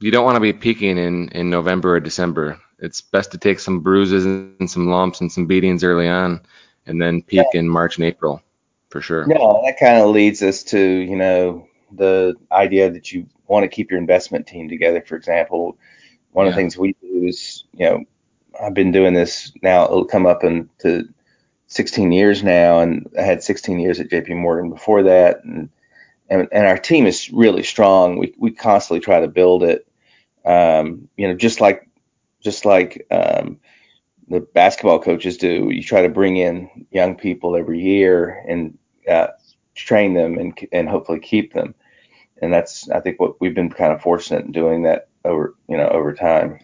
you 0.00 0.10
don't 0.10 0.24
want 0.24 0.36
to 0.36 0.40
be 0.40 0.52
peaking 0.52 0.98
in 0.98 1.28
in 1.28 1.50
November 1.50 1.96
or 1.96 2.00
December. 2.00 2.58
it's 2.78 3.00
best 3.00 3.30
to 3.32 3.38
take 3.38 3.60
some 3.60 3.80
bruises 3.80 4.24
and 4.24 4.68
some 4.68 4.88
lumps 4.88 5.20
and 5.20 5.30
some 5.30 5.46
beatings 5.46 5.84
early 5.84 6.08
on, 6.08 6.40
and 6.86 7.00
then 7.00 7.22
peak 7.22 7.46
yeah. 7.52 7.60
in 7.60 7.68
March 7.68 7.96
and 7.96 8.04
April, 8.04 8.42
for 8.90 9.00
sure. 9.00 9.26
No, 9.26 9.62
that 9.64 9.78
kind 9.78 10.02
of 10.02 10.10
leads 10.10 10.42
us 10.42 10.62
to 10.64 10.78
you 10.78 11.16
know 11.16 11.68
the 11.92 12.34
idea 12.50 12.90
that 12.90 13.12
you 13.12 13.26
want 13.46 13.64
to 13.64 13.68
keep 13.68 13.90
your 13.90 14.00
investment 14.00 14.46
team 14.46 14.68
together. 14.68 15.02
For 15.06 15.16
example, 15.16 15.78
one 16.32 16.46
yeah. 16.46 16.50
of 16.50 16.56
the 16.56 16.60
things 16.60 16.76
we 16.76 16.94
do 17.00 17.24
is 17.24 17.64
you 17.72 17.88
know 17.88 18.04
I've 18.60 18.74
been 18.74 18.92
doing 18.92 19.14
this 19.14 19.52
now. 19.62 19.84
It'll 19.84 20.04
come 20.04 20.26
up 20.26 20.44
into 20.44 21.08
16 21.68 22.12
years 22.12 22.42
now, 22.42 22.80
and 22.80 23.10
I 23.18 23.22
had 23.22 23.42
16 23.42 23.78
years 23.78 23.98
at 23.98 24.10
J.P. 24.10 24.34
Morgan 24.34 24.70
before 24.70 25.02
that, 25.04 25.44
and 25.44 25.70
and, 26.28 26.48
and 26.52 26.66
our 26.66 26.78
team 26.78 27.06
is 27.06 27.30
really 27.32 27.62
strong. 27.62 28.18
We 28.18 28.34
we 28.38 28.50
constantly 28.50 29.00
try 29.00 29.20
to 29.20 29.28
build 29.28 29.62
it. 29.62 29.86
Um, 30.44 31.08
you 31.16 31.28
know, 31.28 31.34
just 31.34 31.60
like 31.60 31.88
just 32.40 32.64
like 32.64 33.06
um, 33.10 33.60
the 34.28 34.40
basketball 34.40 34.98
coaches 34.98 35.36
do. 35.36 35.70
You 35.70 35.82
try 35.82 36.02
to 36.02 36.08
bring 36.08 36.36
in 36.36 36.86
young 36.90 37.16
people 37.16 37.56
every 37.56 37.80
year 37.80 38.42
and 38.48 38.76
uh, 39.08 39.28
train 39.74 40.14
them 40.14 40.38
and 40.38 40.58
and 40.72 40.88
hopefully 40.88 41.20
keep 41.20 41.52
them. 41.52 41.74
And 42.40 42.52
that's 42.52 42.88
I 42.90 43.00
think 43.00 43.20
what 43.20 43.40
we've 43.40 43.54
been 43.54 43.70
kind 43.70 43.92
of 43.92 44.02
fortunate 44.02 44.44
in 44.44 44.52
doing 44.52 44.82
that 44.82 45.08
over 45.24 45.54
you 45.68 45.76
know 45.76 45.88
over 45.88 46.12
time. 46.12 46.58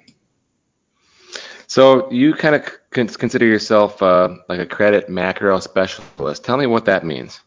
So 1.66 2.10
you 2.10 2.32
kind 2.34 2.54
of 2.54 2.66
consider 2.90 3.44
yourself 3.44 4.02
uh, 4.02 4.30
like 4.48 4.58
a 4.58 4.66
credit 4.66 5.10
macro 5.10 5.60
specialist. 5.60 6.42
Tell 6.42 6.56
me 6.56 6.66
what 6.66 6.86
that 6.86 7.04
means. 7.04 7.40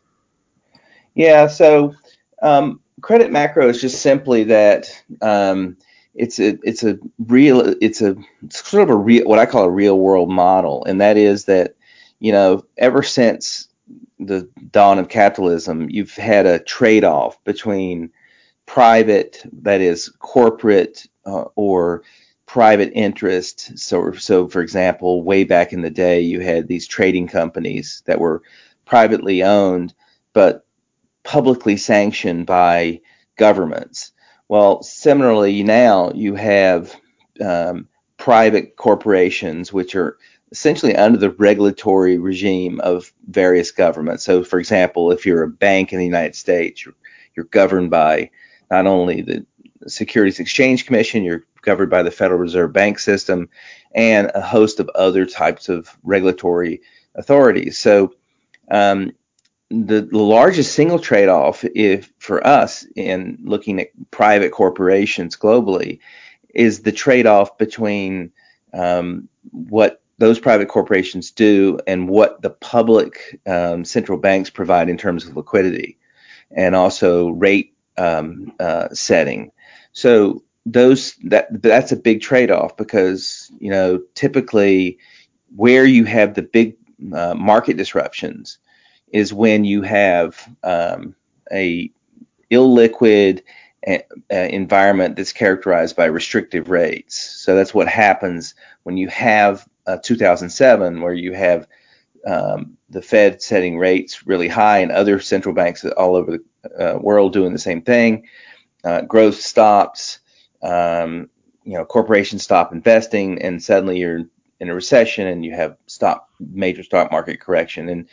Yeah. 1.15 1.47
So 1.47 1.95
um, 2.43 2.81
credit 3.01 3.31
macro 3.31 3.67
is 3.67 3.81
just 3.81 4.01
simply 4.01 4.43
that. 4.45 4.89
Um, 5.21 5.77
it's 6.13 6.39
a 6.39 6.59
it's 6.63 6.83
a 6.83 6.99
real 7.19 7.73
it's 7.81 8.01
a 8.01 8.17
it's 8.43 8.67
sort 8.69 8.83
of 8.83 8.89
a 8.89 8.95
real 8.95 9.25
what 9.25 9.39
I 9.39 9.45
call 9.45 9.63
a 9.63 9.69
real 9.71 9.97
world 9.97 10.29
model, 10.29 10.83
and 10.85 10.99
that 10.99 11.17
is 11.17 11.45
that 11.45 11.75
you 12.19 12.31
know 12.31 12.65
ever 12.77 13.01
since 13.01 13.69
the 14.19 14.47
dawn 14.71 14.99
of 14.99 15.09
capitalism, 15.09 15.89
you've 15.89 16.13
had 16.15 16.45
a 16.45 16.59
trade 16.59 17.03
off 17.03 17.43
between 17.43 18.11
private, 18.71 19.43
that 19.51 19.81
is 19.81 20.07
corporate 20.19 21.05
uh, 21.25 21.43
or 21.55 22.03
private 22.45 22.89
interest. 22.93 23.77
So, 23.77 24.13
so 24.13 24.47
for 24.47 24.61
example, 24.61 25.23
way 25.23 25.43
back 25.43 25.73
in 25.73 25.81
the 25.81 25.89
day, 25.89 26.21
you 26.21 26.39
had 26.39 26.69
these 26.69 26.87
trading 26.87 27.27
companies 27.27 28.01
that 28.05 28.21
were 28.21 28.43
privately 28.85 29.43
owned, 29.43 29.93
but 30.31 30.65
publicly 31.23 31.75
sanctioned 31.75 32.45
by 32.45 33.01
governments. 33.35 34.13
Well, 34.47 34.81
similarly, 34.83 35.63
now 35.63 36.13
you 36.13 36.35
have 36.35 36.95
um, 37.45 37.89
private 38.15 38.77
corporations 38.77 39.73
which 39.73 39.95
are 39.95 40.17
essentially 40.53 40.95
under 40.95 41.17
the 41.17 41.31
regulatory 41.31 42.17
regime 42.17 42.79
of 42.79 43.11
various 43.27 43.71
governments. 43.71 44.23
So, 44.23 44.45
for 44.45 44.59
example, 44.59 45.11
if 45.11 45.25
you're 45.25 45.43
a 45.43 45.49
bank 45.49 45.91
in 45.91 45.99
the 45.99 46.05
United 46.05 46.37
States, 46.37 46.85
you're, 46.85 46.95
you're 47.35 47.47
governed 47.47 47.89
by 47.89 48.31
not 48.71 48.87
only 48.87 49.21
the 49.21 49.45
Securities 49.87 50.39
Exchange 50.39 50.85
Commission, 50.85 51.23
you're 51.23 51.43
governed 51.61 51.91
by 51.91 52.01
the 52.01 52.11
Federal 52.11 52.39
Reserve 52.39 52.71
Bank 52.71 52.97
System, 52.97 53.49
and 53.93 54.31
a 54.33 54.41
host 54.41 54.79
of 54.79 54.89
other 54.95 55.25
types 55.25 55.69
of 55.69 55.95
regulatory 56.03 56.81
authorities. 57.15 57.77
So, 57.77 58.15
um, 58.71 59.11
the, 59.69 60.01
the 60.01 60.17
largest 60.17 60.73
single 60.73 60.99
trade-off 60.99 61.63
if 61.63 62.11
for 62.19 62.45
us 62.45 62.85
in 62.95 63.37
looking 63.41 63.79
at 63.79 63.87
private 64.11 64.51
corporations 64.51 65.37
globally 65.37 65.99
is 66.53 66.81
the 66.81 66.91
trade-off 66.91 67.57
between 67.57 68.31
um, 68.73 69.29
what 69.51 70.01
those 70.17 70.39
private 70.39 70.67
corporations 70.67 71.31
do 71.31 71.79
and 71.87 72.09
what 72.09 72.41
the 72.41 72.49
public 72.49 73.39
um, 73.47 73.85
central 73.85 74.17
banks 74.17 74.49
provide 74.49 74.89
in 74.89 74.97
terms 74.97 75.25
of 75.25 75.37
liquidity 75.37 75.97
and 76.51 76.75
also 76.75 77.29
rate 77.29 77.73
um, 78.01 78.53
uh, 78.59 78.89
setting. 78.89 79.51
So 79.93 80.43
those 80.65 81.15
that 81.23 81.47
that's 81.61 81.91
a 81.91 81.97
big 81.97 82.21
trade-off 82.21 82.77
because 82.77 83.51
you 83.59 83.71
know 83.71 84.01
typically 84.13 84.97
where 85.55 85.85
you 85.85 86.05
have 86.05 86.33
the 86.33 86.41
big 86.41 86.75
uh, 87.13 87.33
market 87.35 87.77
disruptions 87.77 88.57
is 89.11 89.33
when 89.33 89.65
you 89.65 89.81
have 89.81 90.47
um, 90.63 91.15
a 91.51 91.91
illiquid 92.49 93.41
uh, 93.87 93.97
uh, 94.31 94.35
environment 94.35 95.15
that's 95.15 95.33
characterized 95.33 95.95
by 95.95 96.05
restrictive 96.05 96.69
rates. 96.69 97.19
So 97.19 97.55
that's 97.55 97.73
what 97.73 97.87
happens 97.87 98.55
when 98.83 98.97
you 98.97 99.09
have 99.09 99.67
uh, 99.87 99.97
2007, 99.97 101.01
where 101.01 101.13
you 101.13 101.33
have 101.33 101.67
um, 102.25 102.77
the 102.89 103.01
Fed 103.01 103.41
setting 103.41 103.77
rates 103.79 104.27
really 104.27 104.47
high 104.47 104.79
and 104.79 104.91
other 104.91 105.19
central 105.19 105.55
banks 105.55 105.83
all 105.83 106.15
over 106.15 106.31
the 106.31 106.43
uh, 106.77 106.97
world 106.99 107.33
doing 107.33 107.53
the 107.53 107.59
same 107.59 107.81
thing. 107.81 108.27
Uh, 108.83 109.01
growth 109.01 109.39
stops. 109.39 110.19
Um, 110.63 111.29
you 111.63 111.73
know, 111.73 111.85
corporations 111.85 112.43
stop 112.43 112.73
investing, 112.73 113.41
and 113.41 113.61
suddenly 113.61 113.99
you're 113.99 114.23
in 114.59 114.69
a 114.69 114.75
recession, 114.75 115.27
and 115.27 115.45
you 115.45 115.53
have 115.53 115.77
stop 115.87 116.29
major 116.39 116.83
stock 116.83 117.11
market 117.11 117.39
correction. 117.39 117.89
And 117.89 118.07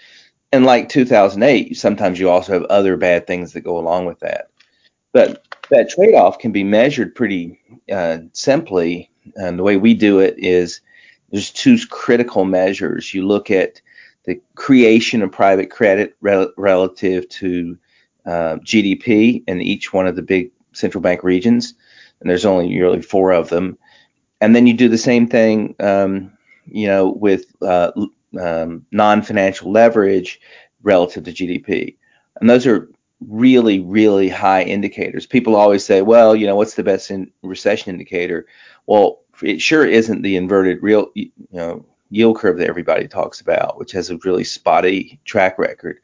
and 0.52 0.64
like 0.64 0.88
2008, 0.88 1.76
sometimes 1.76 2.19
you 2.19 2.31
also 2.31 2.55
have 2.55 2.64
other 2.64 2.97
bad 2.97 3.26
things 3.26 3.52
that 3.52 3.61
go 3.61 3.78
along 3.78 4.07
with 4.07 4.21
that. 4.21 4.49
But 5.12 5.45
that 5.71 5.90
trade 5.90 6.14
off 6.14 6.38
can 6.38 6.52
be 6.52 6.64
measured 6.64 7.14
pretty 7.14 7.61
uh, 7.93 8.19
simply. 8.33 9.11
And 9.37 9.59
the 9.59 9.62
way 9.62 9.76
we 9.76 9.93
do 9.93 10.21
it 10.21 10.35
is 10.38 10.81
there's 11.31 11.50
two 11.50 11.78
critical 11.90 12.45
measures. 12.45 13.12
You 13.12 13.26
look 13.26 13.50
at 13.50 13.81
the 14.25 14.40
creation 14.55 15.23
of 15.23 15.33
private 15.33 15.71
credit 15.71 16.17
rel- 16.21 16.52
relative 16.57 17.28
to 17.31 17.78
uh, 18.28 18.56
GDP 18.56 19.42
in 19.49 19.62
each 19.62 19.92
one 19.92 20.06
of 20.06 20.14
the 20.14 20.23
big 20.23 20.50
central 20.73 21.00
bank 21.00 21.25
regions, 21.25 21.75
and 22.20 22.28
there's 22.28 22.44
only 22.44 22.78
really 22.78 23.00
four 23.00 23.32
of 23.32 23.49
them. 23.49 23.78
And 24.40 24.54
then 24.54 24.66
you 24.66 24.75
do 24.75 24.88
the 24.88 24.99
same 24.99 25.26
thing, 25.26 25.75
um, 25.80 26.32
you 26.66 26.87
know, 26.87 27.11
with 27.11 27.47
uh, 27.62 27.90
um, 28.38 28.85
non-financial 28.92 29.73
leverage 29.73 30.40
relative 30.82 31.25
to 31.25 31.32
GDP. 31.32 31.97
And 32.40 32.49
those 32.50 32.66
are 32.66 32.88
really, 33.26 33.80
really 33.80 34.28
high 34.28 34.62
indicators. 34.62 35.26
People 35.26 35.56
always 35.56 35.85
say, 35.85 36.02
well, 36.02 36.37
you 36.37 36.47
know, 36.47 36.54
what's 36.54 36.75
the 36.75 36.85
best 36.85 37.11
in 37.11 37.32
recession 37.42 37.90
indicator? 37.90 38.47
Well, 38.87 39.20
it 39.42 39.61
sure 39.61 39.87
isn't 39.87 40.23
the 40.23 40.37
inverted 40.37 40.82
real, 40.82 41.08
you 41.14 41.30
know, 41.50 41.85
yield 42.11 42.38
curve 42.38 42.58
that 42.58 42.68
everybody 42.68 43.08
talks 43.08 43.40
about, 43.40 43.78
which 43.78 43.92
has 43.92 44.11
a 44.11 44.18
really 44.18 44.44
spotty 44.44 45.18
track 45.25 45.58
record. 45.58 45.99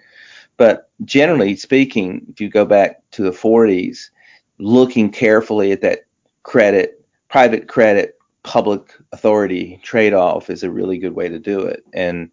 But 0.56 0.90
generally 1.04 1.56
speaking, 1.56 2.26
if 2.28 2.40
you 2.40 2.49
go 2.49 2.64
back 2.64 3.02
to 3.12 3.23
the 3.23 3.30
40s, 3.30 4.11
looking 4.58 5.11
carefully 5.11 5.73
at 5.73 5.80
that 5.80 6.06
credit, 6.42 7.04
private 7.28 7.68
credit 7.68 8.18
public 8.44 8.94
authority 9.12 9.80
trade 9.82 10.12
off 10.12 10.50
is 10.50 10.62
a 10.62 10.70
really 10.70 10.99
good 10.99 11.14
way 11.14 11.28
to 11.28 11.38
do 11.38 11.61
it. 11.61 11.84
And 11.92 12.30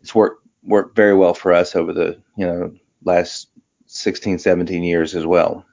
it's 0.00 0.14
worked 0.14 0.46
worked 0.62 0.96
very 0.96 1.14
well 1.14 1.32
for 1.32 1.52
us 1.52 1.74
over 1.74 1.92
the, 1.92 2.20
you 2.36 2.46
know, 2.46 2.74
last 3.04 3.48
16, 3.86 4.38
17 4.38 4.82
years 4.82 5.14
as 5.14 5.26
well. 5.26 5.64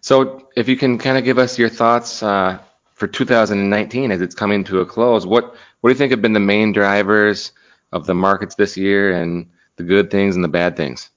So 0.00 0.48
if 0.56 0.68
you 0.68 0.76
can 0.76 0.98
kind 0.98 1.18
of 1.18 1.24
give 1.24 1.38
us 1.38 1.58
your 1.58 1.68
thoughts 1.68 2.22
uh, 2.22 2.58
for 2.94 3.06
2019 3.06 4.10
as 4.10 4.20
it's 4.20 4.34
coming 4.34 4.64
to 4.64 4.80
a 4.80 4.86
close, 4.86 5.26
what 5.26 5.54
what 5.80 5.90
do 5.90 5.94
you 5.94 5.98
think 5.98 6.10
have 6.10 6.22
been 6.22 6.32
the 6.32 6.40
main 6.40 6.72
drivers 6.72 7.52
of 7.92 8.06
the 8.06 8.14
markets 8.14 8.54
this 8.54 8.76
year 8.76 9.12
and 9.12 9.48
the 9.76 9.84
good 9.84 10.10
things 10.10 10.34
and 10.34 10.44
the 10.44 10.48
bad 10.48 10.76
things? 10.76 11.10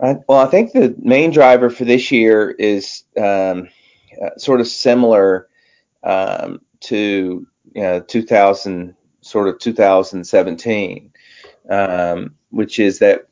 Uh, 0.00 0.14
well, 0.28 0.38
I 0.38 0.46
think 0.46 0.72
the 0.72 0.94
main 0.98 1.30
driver 1.30 1.70
for 1.70 1.84
this 1.84 2.12
year 2.12 2.50
is 2.50 3.02
um, 3.16 3.68
uh, 4.22 4.36
sort 4.36 4.60
of 4.60 4.68
similar 4.68 5.48
um, 6.04 6.60
to 6.80 7.46
you 7.74 7.82
know, 7.82 8.00
2000, 8.00 8.94
sort 9.20 9.48
of 9.48 9.58
2017, 9.58 11.12
um, 11.68 12.34
which 12.50 12.78
is 12.78 13.00
that 13.00 13.26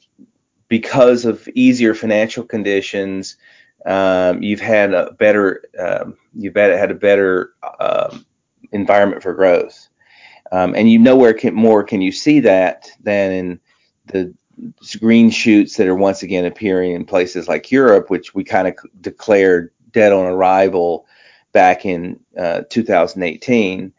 because 0.68 1.24
of 1.24 1.48
easier 1.54 1.94
financial 1.94 2.42
conditions, 2.42 3.36
um, 3.86 4.42
you've 4.42 4.60
had 4.60 4.92
a 4.92 5.12
better 5.12 5.62
um, 5.78 6.16
you've 6.34 6.56
had 6.56 6.90
a 6.90 6.94
better 6.94 7.52
um, 7.78 8.26
environment 8.72 9.22
for 9.22 9.32
growth, 9.32 9.88
and 10.50 10.90
you 10.90 10.98
nowhere 10.98 11.32
can, 11.32 11.54
more 11.54 11.84
can 11.84 12.00
you 12.00 12.10
see 12.10 12.40
that 12.40 12.90
than 13.00 13.30
in 13.30 13.60
the 14.06 14.34
green 15.00 15.30
shoots 15.30 15.76
that 15.76 15.86
are 15.86 15.94
once 15.94 16.22
again 16.22 16.44
appearing 16.44 16.92
in 16.92 17.04
places 17.04 17.48
like 17.48 17.70
Europe, 17.70 18.10
which 18.10 18.34
we 18.34 18.44
kind 18.44 18.68
of 18.68 18.76
declared 19.00 19.70
dead 19.92 20.12
on 20.12 20.26
arrival 20.26 21.06
back 21.52 21.84
in 21.84 22.20
uh, 22.38 22.62
2018. 22.70 23.92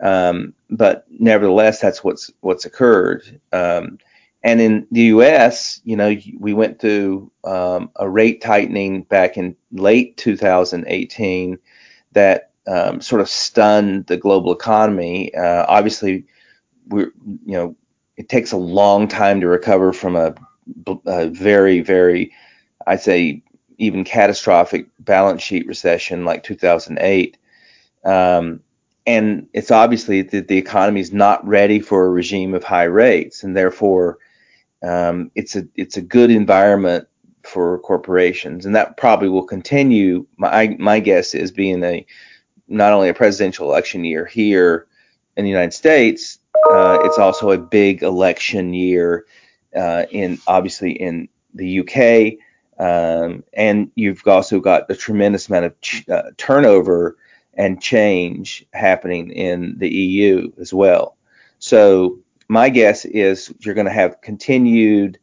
Um, 0.00 0.54
but 0.70 1.06
nevertheless, 1.10 1.80
that's 1.80 2.04
what's 2.04 2.30
what's 2.40 2.64
occurred. 2.64 3.40
Um, 3.52 3.98
and 4.42 4.60
in 4.60 4.86
the 4.92 5.02
U.S., 5.02 5.80
you 5.84 5.96
know, 5.96 6.16
we 6.38 6.54
went 6.54 6.78
through 6.78 7.30
um, 7.44 7.90
a 7.96 8.08
rate 8.08 8.40
tightening 8.40 9.02
back 9.02 9.36
in 9.36 9.56
late 9.72 10.16
2018 10.16 11.58
that 12.12 12.50
um, 12.68 13.00
sort 13.00 13.20
of 13.20 13.28
stunned 13.28 14.06
the 14.06 14.16
global 14.16 14.52
economy. 14.52 15.34
Uh, 15.34 15.64
obviously, 15.68 16.26
we're 16.86 17.12
you 17.24 17.54
know 17.56 17.76
it 18.18 18.28
takes 18.28 18.52
a 18.52 18.56
long 18.58 19.08
time 19.08 19.40
to 19.40 19.46
recover 19.46 19.92
from 19.92 20.16
a, 20.16 20.34
a 21.06 21.28
very 21.28 21.80
very 21.80 22.32
I'd 22.86 23.00
say 23.00 23.42
even 23.78 24.04
catastrophic 24.04 24.88
balance 24.98 25.40
sheet 25.40 25.66
recession 25.66 26.24
like 26.24 26.42
2008. 26.42 27.38
Um, 28.04 28.60
and 29.06 29.48
it's 29.54 29.70
obviously 29.70 30.22
that 30.22 30.48
the 30.48 30.58
economy 30.58 31.00
is 31.00 31.12
not 31.12 31.46
ready 31.46 31.80
for 31.80 32.04
a 32.04 32.10
regime 32.10 32.54
of 32.54 32.64
high 32.64 32.84
rates, 32.84 33.42
and 33.42 33.56
therefore 33.56 34.18
um, 34.82 35.30
it's 35.34 35.56
a 35.56 35.66
it's 35.76 35.96
a 35.96 36.02
good 36.02 36.30
environment 36.30 37.08
for 37.44 37.78
corporations, 37.78 38.66
and 38.66 38.74
that 38.74 38.96
probably 38.98 39.28
will 39.28 39.46
continue. 39.46 40.26
My 40.36 40.76
my 40.78 41.00
guess 41.00 41.34
is 41.34 41.52
being 41.52 41.82
a 41.84 42.04
not 42.66 42.92
only 42.92 43.08
a 43.08 43.14
presidential 43.14 43.70
election 43.70 44.04
year 44.04 44.26
here 44.26 44.86
in 45.36 45.44
the 45.44 45.50
United 45.50 45.72
States, 45.72 46.37
uh, 46.70 46.98
it's 47.02 47.18
also 47.18 47.50
a 47.50 47.58
big 47.58 48.02
election 48.02 48.74
year 48.74 49.26
uh, 49.76 50.04
in 50.10 50.38
obviously 50.46 50.92
in 50.92 51.28
the 51.54 51.80
UK, 51.80 52.38
um, 52.78 53.44
and 53.52 53.90
you've 53.94 54.26
also 54.26 54.60
got 54.60 54.90
a 54.90 54.94
tremendous 54.94 55.48
amount 55.48 55.66
of 55.66 55.80
ch- 55.80 56.08
uh, 56.08 56.30
turnover 56.36 57.16
and 57.54 57.82
change 57.82 58.64
happening 58.72 59.30
in 59.30 59.76
the 59.78 59.88
EU 59.88 60.52
as 60.60 60.72
well. 60.72 61.16
So 61.58 62.20
my 62.48 62.68
guess 62.68 63.04
is 63.04 63.52
you're 63.60 63.74
going 63.74 63.86
to 63.86 63.92
have 63.92 64.20
continued, 64.20 65.18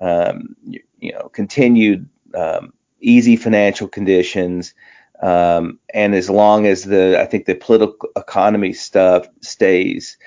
um, 0.00 0.54
you, 0.64 1.12
know, 1.12 1.28
continued 1.30 2.08
um, 2.34 2.72
easy 3.00 3.36
financial 3.36 3.88
conditions. 3.88 4.74
Um, 5.22 5.80
and 5.92 6.14
as 6.14 6.30
long 6.30 6.66
as 6.66 6.84
the, 6.84 7.20
I 7.20 7.24
think 7.24 7.46
the 7.46 7.54
political 7.54 8.10
economy 8.16 8.74
stuff 8.74 9.26
stays, 9.40 10.18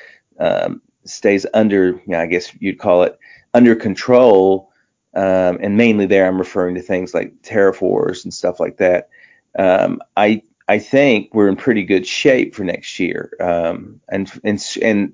um, 0.42 0.82
stays 1.06 1.46
under, 1.54 1.90
you 1.90 2.02
know, 2.08 2.20
I 2.20 2.26
guess 2.26 2.52
you'd 2.60 2.80
call 2.80 3.04
it 3.04 3.18
under 3.54 3.76
control. 3.76 4.72
Um, 5.14 5.60
and 5.62 5.78
mainly 5.78 6.06
there, 6.06 6.26
I'm 6.26 6.40
referring 6.40 6.76
to 6.76 6.82
things 6.82 7.14
like 7.14 7.34
wars 7.82 8.24
and 8.24 8.34
stuff 8.34 8.60
like 8.60 8.78
that. 8.78 9.10
Um, 9.58 10.02
I 10.16 10.44
I 10.68 10.80
think 10.80 11.34
we're 11.34 11.50
in 11.50 11.58
pretty 11.58 11.84
good 11.84 12.08
shape 12.08 12.56
for 12.56 12.64
next 12.64 12.98
year. 13.00 13.32
Um, 13.42 14.00
and 14.10 14.32
and 14.44 14.64
and 14.82 15.14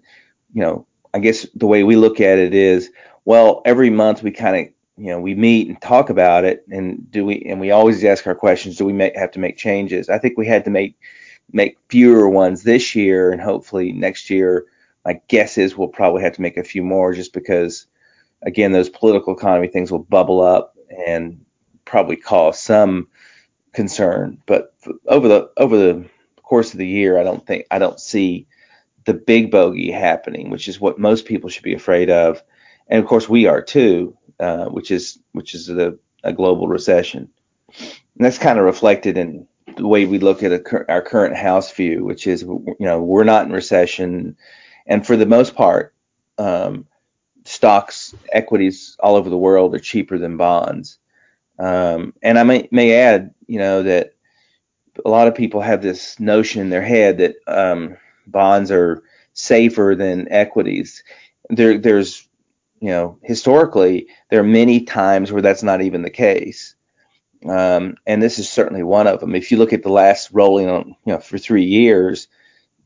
you 0.54 0.62
know, 0.62 0.86
I 1.14 1.20
guess 1.20 1.48
the 1.56 1.68
way 1.68 1.84
we 1.84 1.96
look 1.96 2.22
at 2.22 2.38
it 2.38 2.54
is, 2.54 2.92
well, 3.26 3.62
every 3.66 3.90
month 3.90 4.22
we 4.22 4.32
kind 4.32 4.56
of 4.56 4.74
you 4.98 5.12
know 5.12 5.20
we 5.20 5.34
meet 5.34 5.68
and 5.68 5.82
talk 5.82 6.12
about 6.12 6.46
it, 6.46 6.64
and 6.70 7.10
do 7.12 7.26
we 7.26 7.42
and 7.42 7.60
we 7.60 7.72
always 7.72 8.04
ask 8.04 8.28
our 8.28 8.36
questions: 8.36 8.78
Do 8.78 8.86
we 8.86 8.94
make, 8.94 9.16
have 9.16 9.32
to 9.32 9.40
make 9.40 9.58
changes? 9.58 10.10
I 10.10 10.20
think 10.20 10.38
we 10.38 10.46
had 10.46 10.64
to 10.66 10.70
make 10.70 10.96
make 11.52 11.80
fewer 11.90 12.30
ones 12.30 12.62
this 12.62 12.96
year, 12.96 13.32
and 13.32 13.42
hopefully 13.42 13.92
next 13.92 14.30
year. 14.30 14.66
My 15.08 15.22
guess 15.30 15.58
is 15.58 15.78
we'll 15.78 15.88
probably 15.88 16.22
have 16.24 16.34
to 16.34 16.42
make 16.42 16.58
a 16.58 16.66
few 16.66 16.84
more, 16.84 17.14
just 17.14 17.32
because, 17.32 17.88
again, 18.42 18.74
those 18.74 18.90
political 18.90 19.34
economy 19.34 19.70
things 19.70 19.90
will 19.90 20.04
bubble 20.04 20.42
up 20.42 20.76
and 21.08 21.46
probably 21.86 22.18
cause 22.18 22.60
some 22.60 23.08
concern. 23.72 24.42
But 24.46 24.74
over 25.08 25.30
the 25.30 25.50
over 25.56 25.78
the 25.78 26.10
course 26.44 26.74
of 26.74 26.80
the 26.80 26.88
year, 26.88 27.18
I 27.18 27.24
don't 27.24 27.48
think 27.48 27.68
I 27.72 27.80
don't 27.80 28.02
see 28.02 28.48
the 29.06 29.14
big 29.14 29.50
bogey 29.50 29.92
happening, 29.92 30.50
which 30.50 30.68
is 30.68 30.82
what 30.82 31.00
most 31.00 31.24
people 31.24 31.50
should 31.50 31.64
be 31.64 31.74
afraid 31.74 32.10
of, 32.10 32.44
and 32.90 33.02
of 33.02 33.08
course 33.08 33.30
we 33.30 33.46
are 33.46 33.62
too, 33.62 34.18
uh, 34.42 34.66
which 34.66 34.92
is 34.92 35.20
which 35.32 35.56
is 35.56 35.68
the, 35.68 35.98
a 36.26 36.34
global 36.34 36.68
recession. 36.68 37.30
And 37.70 38.26
that's 38.26 38.38
kind 38.38 38.60
of 38.60 38.66
reflected 38.66 39.18
in 39.18 39.48
the 39.78 39.88
way 39.88 40.04
we 40.04 40.20
look 40.20 40.44
at 40.44 40.52
a, 40.52 40.92
our 40.92 41.02
current 41.02 41.38
house 41.38 41.72
view, 41.72 42.04
which 42.04 42.28
is 42.28 42.42
you 42.42 42.76
know 42.82 43.02
we're 43.02 43.24
not 43.24 43.46
in 43.46 43.54
recession, 43.54 44.36
and 44.88 45.06
for 45.06 45.18
the 45.18 45.26
most 45.26 45.56
part, 45.56 45.94
um, 46.38 46.88
stocks, 47.46 48.16
equities 48.32 48.96
all 49.00 49.16
over 49.16 49.30
the 49.30 49.38
world 49.38 49.76
are 49.76 49.80
cheaper 49.80 50.18
than 50.18 50.38
bonds. 50.38 51.00
Um, 51.60 52.14
and 52.22 52.38
I 52.38 52.44
may, 52.44 52.68
may 52.72 52.94
add, 52.94 53.34
you 53.48 53.60
know, 53.60 53.84
that 53.84 54.14
a 55.04 55.10
lot 55.10 55.28
of 55.28 55.36
people 55.36 55.62
have 55.62 55.82
this 55.82 56.20
notion 56.20 56.62
in 56.62 56.70
their 56.70 56.82
head 56.82 57.20
that 57.20 57.36
um, 57.48 57.98
bonds 58.26 58.72
are 58.72 59.04
safer 59.34 59.96
than 59.98 60.32
equities. 60.32 61.04
There, 61.50 61.78
there's, 61.78 62.28
you 62.80 62.90
know, 62.90 63.20
historically, 63.24 64.08
there 64.30 64.40
are 64.40 64.44
many 64.44 64.82
times 64.82 65.32
where 65.32 65.42
that's 65.42 65.64
not 65.64 65.82
even 65.82 66.02
the 66.02 66.10
case. 66.10 66.76
Um, 67.48 67.98
and 68.06 68.22
this 68.22 68.40
is 68.40 68.50
certainly 68.50 68.84
one 68.84 69.08
of 69.08 69.20
them. 69.20 69.36
If 69.36 69.52
you 69.52 69.58
look 69.58 69.74
at 69.74 69.84
the 69.84 69.92
last 69.92 70.30
rolling 70.32 70.70
on, 70.70 70.96
you 71.06 71.14
know, 71.14 71.20
for 71.20 71.38
three 71.38 71.66
years, 71.66 72.28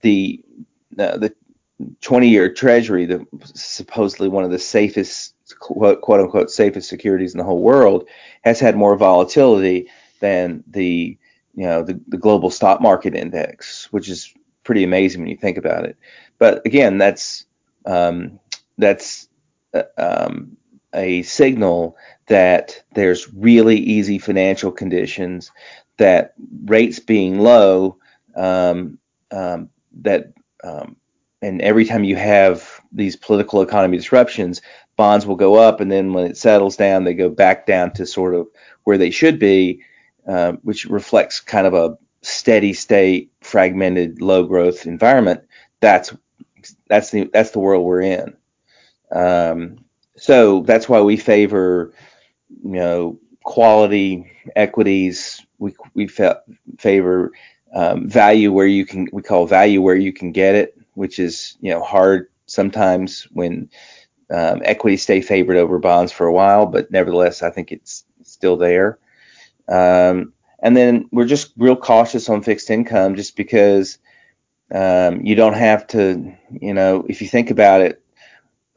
the 0.02 0.44
uh, 1.00 1.18
the 1.18 1.34
20-year 2.02 2.54
Treasury, 2.54 3.06
the 3.06 3.26
supposedly 3.44 4.28
one 4.28 4.44
of 4.44 4.52
the 4.52 4.60
safest 4.60 5.34
quote, 5.60 6.02
quote 6.02 6.20
unquote 6.20 6.50
safest 6.50 6.90
securities 6.90 7.34
in 7.34 7.38
the 7.38 7.44
whole 7.44 7.62
world, 7.62 8.08
has 8.44 8.60
had 8.60 8.76
more 8.76 8.96
volatility 8.96 9.90
than 10.20 10.64
the 10.68 11.18
you 11.56 11.66
know 11.66 11.84
the, 11.84 12.00
the 12.08 12.18
global 12.18 12.50
stock 12.50 12.82
market 12.82 13.16
index, 13.16 13.92
which 13.92 14.10
is 14.10 14.34
pretty 14.64 14.84
amazing 14.84 15.22
when 15.22 15.30
you 15.30 15.38
think 15.38 15.58
about 15.58 15.86
it. 15.86 15.98
But 16.38 16.66
again, 16.66 16.98
that's 16.98 17.46
um, 17.86 18.40
that's 18.78 19.28
uh, 19.74 19.84
um, 19.98 20.58
a 20.94 21.24
signal 21.24 21.98
that 22.28 22.84
there's 22.94 23.34
really 23.34 23.78
easy 23.78 24.18
financial 24.18 24.72
conditions, 24.72 25.52
that 25.98 26.34
rates 26.66 27.00
being 27.00 27.40
low, 27.40 27.98
um, 28.36 28.98
um 29.32 29.70
that 30.02 30.32
um, 30.64 30.96
and 31.42 31.62
every 31.62 31.86
time 31.86 32.04
you 32.04 32.16
have 32.16 32.82
these 32.92 33.16
political 33.16 33.62
economy 33.62 33.98
disruptions, 33.98 34.62
bonds 34.96 35.26
will 35.26 35.36
go 35.36 35.56
up, 35.56 35.80
and 35.80 35.92
then 35.92 36.14
when 36.14 36.26
it 36.26 36.38
settles 36.38 36.76
down, 36.76 37.04
they 37.04 37.14
go 37.14 37.30
back 37.30 37.66
down 37.66 37.92
to 37.94 38.06
sort 38.06 38.36
of 38.36 38.48
where 38.84 38.98
they 38.98 39.12
should 39.12 39.40
be, 39.40 39.82
uh, 40.28 40.54
which 40.64 40.86
reflects 40.86 41.40
kind 41.40 41.66
of 41.66 41.74
a 41.74 41.98
steady 42.22 42.74
state, 42.74 43.32
fragmented, 43.42 44.22
low 44.22 44.44
growth 44.44 44.86
environment. 44.86 45.42
That's 45.80 46.16
that's 46.88 47.10
the 47.10 47.30
that's 47.34 47.52
the 47.52 47.60
world 47.60 47.86
we're 47.86 48.02
in. 48.02 48.38
Um, 49.12 49.84
so 50.18 50.62
that's 50.62 50.88
why 50.88 51.02
we 51.02 51.18
favor, 51.18 51.94
you 52.64 52.72
know, 52.72 53.20
quality 53.44 54.32
equities. 54.56 55.42
We 55.58 55.76
we 55.96 56.08
favor 56.08 57.32
um, 57.74 58.08
value 58.08 58.52
where 58.52 58.68
you 58.68 58.86
can 58.86 59.08
we 59.12 59.22
call 59.24 59.48
value 59.48 59.82
where 59.82 59.96
you 59.96 60.14
can 60.14 60.32
get 60.32 60.56
it, 60.56 60.78
which 60.94 61.20
is 61.20 61.58
you 61.62 61.72
know 61.72 61.82
hard 61.82 62.28
sometimes 62.46 63.24
when 63.32 63.70
um, 64.32 64.62
equities 64.64 65.04
stay 65.04 65.22
favored 65.22 65.58
over 65.58 65.78
bonds 65.78 66.12
for 66.12 66.26
a 66.26 66.34
while, 66.34 66.66
but 66.66 66.92
nevertheless, 66.92 67.44
I 67.44 67.50
think 67.50 67.72
it's 67.72 68.06
still 68.24 68.58
there. 68.58 68.98
Um, 69.68 70.34
and 70.60 70.76
then 70.76 71.10
we're 71.12 71.26
just 71.26 71.54
real 71.58 71.76
cautious 71.76 72.30
on 72.30 72.42
fixed 72.42 72.70
income 72.70 73.16
just 73.16 73.36
because 73.36 73.98
um, 74.74 75.26
you 75.26 75.36
don't 75.36 75.54
have 75.54 75.88
to, 75.88 76.34
you 76.50 76.74
know, 76.74 77.06
if 77.10 77.22
you 77.22 77.28
think 77.28 77.52
about 77.52 77.82
it, 77.82 78.04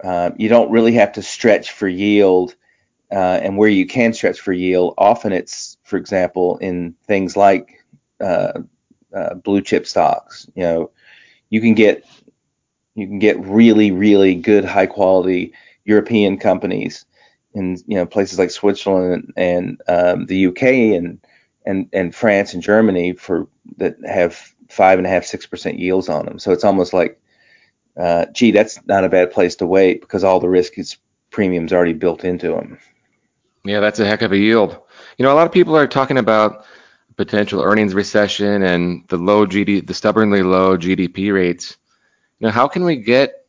uh, 0.02 0.30
you 0.36 0.48
don't 0.48 0.70
really 0.70 0.94
have 0.94 1.12
to 1.12 1.22
stretch 1.22 1.72
for 1.72 1.88
yield. 1.88 2.56
Uh, 3.12 3.38
and 3.42 3.56
where 3.56 3.68
you 3.68 3.86
can 3.86 4.12
stretch 4.12 4.40
for 4.40 4.52
yield, 4.52 4.94
often 4.98 5.32
it's, 5.32 5.76
for 5.84 5.98
example, 5.98 6.58
in 6.58 6.96
things 7.06 7.36
like 7.36 7.84
uh, 8.20 8.60
uh 9.14 9.34
blue 9.34 9.60
chip 9.60 9.86
stocks. 9.86 10.48
You 10.56 10.62
know, 10.62 10.90
you 11.54 11.60
can 11.60 11.74
get 11.74 12.04
you 12.96 13.06
can 13.06 13.20
get 13.20 13.38
really, 13.38 13.92
really 13.92 14.34
good, 14.34 14.64
high 14.64 14.86
quality 14.86 15.52
European 15.84 16.36
companies 16.36 17.06
in 17.54 17.76
you 17.86 17.96
know 17.96 18.06
places 18.06 18.40
like 18.40 18.50
Switzerland 18.50 19.32
and, 19.36 19.80
um, 19.86 20.26
the 20.26 20.46
UK 20.48 20.62
and 20.98 21.24
and 21.64 21.88
and 21.92 22.12
France 22.12 22.54
and 22.54 22.62
Germany 22.62 23.12
for 23.12 23.46
that 23.76 23.94
have 24.04 24.52
five 24.68 24.98
and 24.98 25.06
a 25.06 25.10
half, 25.10 25.24
six 25.24 25.46
percent 25.46 25.78
yields 25.78 26.08
on 26.08 26.26
them. 26.26 26.40
So 26.40 26.50
it's 26.50 26.64
almost 26.64 26.92
like, 26.92 27.20
uh, 27.96 28.26
gee, 28.32 28.50
that's 28.50 28.84
not 28.86 29.04
a 29.04 29.08
bad 29.08 29.30
place 29.30 29.54
to 29.56 29.66
wait 29.66 30.00
because 30.00 30.24
all 30.24 30.40
the 30.40 30.48
risk 30.48 30.76
is 30.76 30.96
premiums 31.30 31.72
already 31.72 31.92
built 31.92 32.24
into 32.24 32.48
them. 32.48 32.78
Yeah, 33.64 33.78
that's 33.78 34.00
a 34.00 34.06
heck 34.06 34.22
of 34.22 34.32
a 34.32 34.36
yield. 34.36 34.76
You 35.18 35.22
know, 35.22 35.32
a 35.32 35.38
lot 35.38 35.46
of 35.46 35.52
people 35.52 35.76
are 35.76 35.86
talking 35.86 36.18
about 36.18 36.66
potential 37.16 37.62
earnings 37.62 37.94
recession 37.94 38.62
and 38.62 39.06
the 39.08 39.16
low 39.16 39.46
GD, 39.46 39.86
the 39.86 39.94
stubbornly 39.94 40.42
low 40.42 40.76
GDP 40.76 41.32
rates. 41.32 41.76
Now, 42.40 42.50
how 42.50 42.68
can 42.68 42.84
we 42.84 42.96
get 42.96 43.46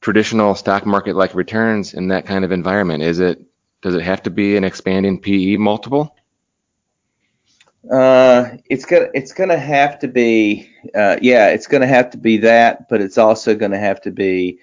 traditional 0.00 0.54
stock 0.54 0.86
market 0.86 1.16
like 1.16 1.34
returns 1.34 1.94
in 1.94 2.08
that 2.08 2.26
kind 2.26 2.44
of 2.44 2.52
environment? 2.52 3.02
Is 3.02 3.20
it 3.20 3.40
does 3.80 3.94
it 3.94 4.02
have 4.02 4.22
to 4.24 4.30
be 4.30 4.56
an 4.56 4.64
expanding 4.64 5.20
PE 5.20 5.56
multiple? 5.56 6.16
Uh, 7.90 8.56
it's 8.68 8.84
gonna 8.84 9.08
it's 9.14 9.32
gonna 9.32 9.58
have 9.58 9.98
to 10.00 10.08
be 10.08 10.70
uh, 10.94 11.16
yeah, 11.22 11.48
it's 11.48 11.66
gonna 11.66 11.86
have 11.86 12.10
to 12.10 12.18
be 12.18 12.38
that, 12.38 12.88
but 12.88 13.00
it's 13.00 13.18
also 13.18 13.54
gonna 13.54 13.78
have 13.78 14.00
to 14.02 14.10
be 14.10 14.58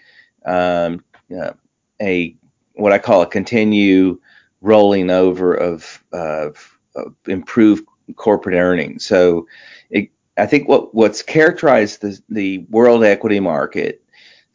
um, 0.45 1.03
uh, 1.35 1.53
a 2.01 2.35
what 2.73 2.91
I 2.91 2.97
call 2.97 3.21
a 3.21 3.27
continue 3.27 4.19
rolling 4.61 5.09
over 5.09 5.53
of, 5.53 6.03
of, 6.11 6.77
of 6.95 7.15
improved 7.27 7.85
corporate 8.15 8.55
earnings. 8.55 9.05
So 9.05 9.47
it, 9.89 10.09
I 10.37 10.45
think 10.45 10.67
what 10.67 10.93
what's 10.93 11.21
characterized 11.21 12.01
the 12.01 12.19
the 12.29 12.59
world 12.69 13.03
equity 13.03 13.39
market 13.39 14.01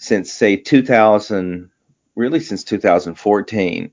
since 0.00 0.32
say 0.32 0.56
2000, 0.56 1.70
really 2.14 2.40
since 2.40 2.64
2014, 2.64 3.90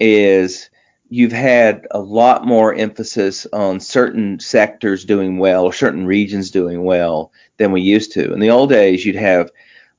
is 0.00 0.70
you've 1.08 1.32
had 1.32 1.86
a 1.90 2.00
lot 2.00 2.46
more 2.46 2.74
emphasis 2.74 3.46
on 3.52 3.80
certain 3.80 4.40
sectors 4.40 5.04
doing 5.04 5.38
well 5.38 5.64
or 5.64 5.72
certain 5.72 6.06
regions 6.06 6.50
doing 6.50 6.82
well 6.84 7.32
than 7.58 7.72
we 7.72 7.80
used 7.80 8.12
to. 8.12 8.32
In 8.32 8.40
the 8.40 8.50
old 8.50 8.70
days, 8.70 9.04
you'd 9.04 9.16
have, 9.16 9.50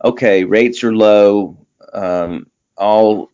okay, 0.04 0.44
rates 0.44 0.84
are 0.84 0.96
low, 0.96 1.58
um, 1.94 2.48
all 2.78 3.30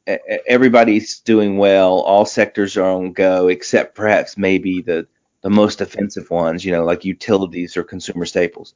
everybody's 0.47 1.19
doing 1.21 1.57
well, 1.57 1.99
all 2.01 2.25
sectors 2.25 2.75
are 2.77 2.83
on 2.83 3.13
go, 3.13 3.47
except 3.47 3.95
perhaps 3.95 4.37
maybe 4.37 4.81
the 4.81 5.07
the 5.41 5.49
most 5.49 5.81
offensive 5.81 6.29
ones, 6.29 6.65
you 6.65 6.71
know, 6.71 6.83
like 6.83 7.05
utilities 7.05 7.77
or 7.77 7.83
consumer 7.83 8.25
staples. 8.25 8.73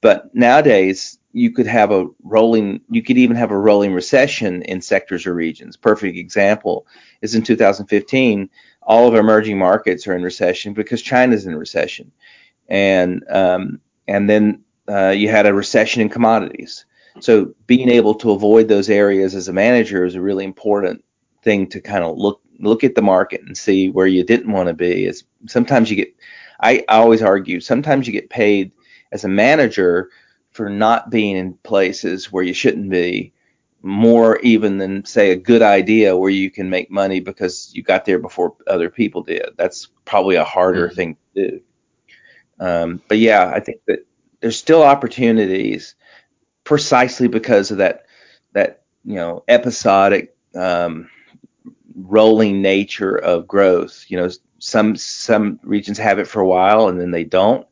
But 0.00 0.34
nowadays, 0.34 1.18
you 1.32 1.52
could 1.52 1.66
have 1.66 1.92
a 1.92 2.06
rolling, 2.22 2.80
you 2.90 3.02
could 3.02 3.18
even 3.18 3.36
have 3.36 3.50
a 3.50 3.58
rolling 3.58 3.94
recession 3.94 4.62
in 4.62 4.82
sectors 4.82 5.26
or 5.26 5.34
regions. 5.34 5.76
Perfect 5.76 6.16
example 6.16 6.86
is 7.22 7.34
in 7.34 7.42
2015, 7.42 8.50
all 8.82 9.08
of 9.08 9.14
emerging 9.14 9.58
markets 9.58 10.06
are 10.06 10.16
in 10.16 10.22
recession 10.22 10.74
because 10.74 11.02
China's 11.02 11.46
in 11.46 11.54
recession, 11.54 12.10
and 12.68 13.24
um, 13.30 13.80
and 14.08 14.28
then 14.28 14.64
uh, 14.88 15.10
you 15.10 15.28
had 15.28 15.46
a 15.46 15.54
recession 15.54 16.02
in 16.02 16.08
commodities. 16.08 16.84
So 17.20 17.54
being 17.66 17.88
able 17.88 18.14
to 18.16 18.32
avoid 18.32 18.68
those 18.68 18.90
areas 18.90 19.34
as 19.34 19.48
a 19.48 19.52
manager 19.52 20.04
is 20.04 20.14
a 20.14 20.20
really 20.20 20.44
important 20.44 21.04
thing 21.42 21.68
to 21.68 21.80
kind 21.80 22.02
of 22.02 22.16
look 22.16 22.41
look 22.62 22.84
at 22.84 22.94
the 22.94 23.02
market 23.02 23.42
and 23.42 23.56
see 23.56 23.90
where 23.90 24.06
you 24.06 24.24
didn't 24.24 24.52
want 24.52 24.68
to 24.68 24.74
be. 24.74 25.04
Is 25.06 25.24
sometimes 25.46 25.90
you 25.90 25.96
get, 25.96 26.14
I, 26.60 26.84
always 26.88 27.22
argue, 27.22 27.60
sometimes 27.60 28.06
you 28.06 28.12
get 28.12 28.30
paid 28.30 28.72
as 29.10 29.24
a 29.24 29.28
manager 29.28 30.10
for 30.52 30.70
not 30.70 31.10
being 31.10 31.36
in 31.36 31.54
places 31.54 32.30
where 32.30 32.44
you 32.44 32.54
shouldn't 32.54 32.88
be 32.90 33.32
more 33.82 34.38
even 34.40 34.78
than 34.78 35.04
say 35.04 35.32
a 35.32 35.36
good 35.36 35.62
idea 35.62 36.16
where 36.16 36.30
you 36.30 36.50
can 36.50 36.70
make 36.70 36.90
money 36.90 37.18
because 37.18 37.72
you 37.74 37.82
got 37.82 38.04
there 38.04 38.18
before 38.18 38.54
other 38.66 38.88
people 38.88 39.22
did. 39.22 39.50
That's 39.56 39.88
probably 40.04 40.36
a 40.36 40.44
harder 40.44 40.86
mm-hmm. 40.86 40.94
thing 40.94 41.16
to 41.34 41.50
do. 41.50 41.60
Um, 42.60 43.02
but 43.08 43.18
yeah, 43.18 43.50
I 43.52 43.58
think 43.58 43.80
that 43.86 44.06
there's 44.40 44.58
still 44.58 44.82
opportunities 44.82 45.96
precisely 46.62 47.26
because 47.26 47.72
of 47.72 47.78
that 47.78 48.06
that 48.52 48.82
you 49.04 49.16
know 49.16 49.42
episodic 49.48 50.36
um, 50.54 51.10
rolling 51.96 52.62
nature 52.62 53.16
of 53.16 53.46
growth. 53.46 54.04
You 54.08 54.18
know, 54.18 54.28
some 54.58 54.96
some 54.96 55.60
regions 55.62 55.98
have 55.98 56.18
it 56.18 56.28
for 56.28 56.40
a 56.40 56.46
while 56.46 56.88
and 56.88 57.00
then 57.00 57.10
they 57.10 57.24
don't, 57.24 57.66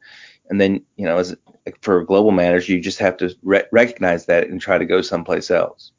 and 0.49 0.61
then 0.61 0.83
you 0.97 1.07
know 1.07 1.19
as 1.19 1.37
for 1.83 2.05
global 2.05 2.31
manager, 2.31 2.73
you 2.73 2.81
just 2.81 2.99
have 2.99 3.17
to 3.19 3.35
re- 3.43 3.65
recognize 3.73 4.27
that 4.27 4.49
and 4.49 4.61
try 4.61 4.79
to 4.79 4.87
go 4.87 5.01
someplace 5.03 5.51
else. 5.51 5.93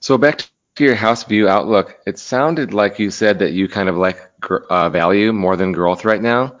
So 0.00 0.18
back 0.18 0.42
to 0.76 0.84
your 0.84 0.94
house 0.94 1.24
view 1.24 1.48
outlook, 1.48 1.98
it 2.06 2.18
sounded 2.18 2.74
like 2.74 2.98
you 2.98 3.10
said 3.10 3.38
that 3.38 3.52
you 3.52 3.68
kind 3.68 3.88
of 3.88 3.96
like 3.96 4.18
uh, 4.68 4.90
value 4.90 5.32
more 5.32 5.56
than 5.56 5.72
growth 5.72 6.04
right 6.04 6.20
now. 6.20 6.58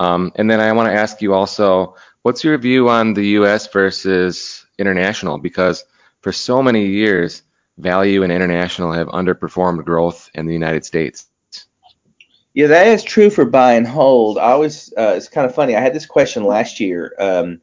Um, 0.00 0.32
and 0.36 0.50
then 0.50 0.60
I 0.60 0.72
want 0.72 0.88
to 0.88 0.94
ask 0.98 1.20
you 1.20 1.34
also, 1.34 1.96
what's 2.22 2.44
your 2.44 2.56
view 2.58 2.88
on 2.88 3.14
the 3.14 3.26
U.S. 3.40 3.66
versus 3.66 4.64
international? 4.78 5.38
Because 5.38 5.84
for 6.20 6.32
so 6.32 6.62
many 6.62 6.86
years, 6.86 7.42
value 7.78 8.22
and 8.22 8.32
international 8.32 8.92
have 8.92 9.08
underperformed 9.08 9.84
growth 9.84 10.30
in 10.34 10.46
the 10.46 10.52
United 10.52 10.84
States. 10.84 11.26
Yeah, 12.54 12.66
that 12.66 12.88
is 12.88 13.04
true 13.04 13.30
for 13.30 13.44
buy 13.44 13.74
and 13.74 13.86
hold. 13.86 14.36
I 14.36 14.50
always, 14.50 14.92
uh, 14.98 15.14
it's 15.16 15.28
kind 15.28 15.46
of 15.46 15.54
funny. 15.54 15.76
I 15.76 15.80
had 15.80 15.94
this 15.94 16.06
question 16.06 16.44
last 16.44 16.80
year. 16.80 17.14
Um, 17.18 17.60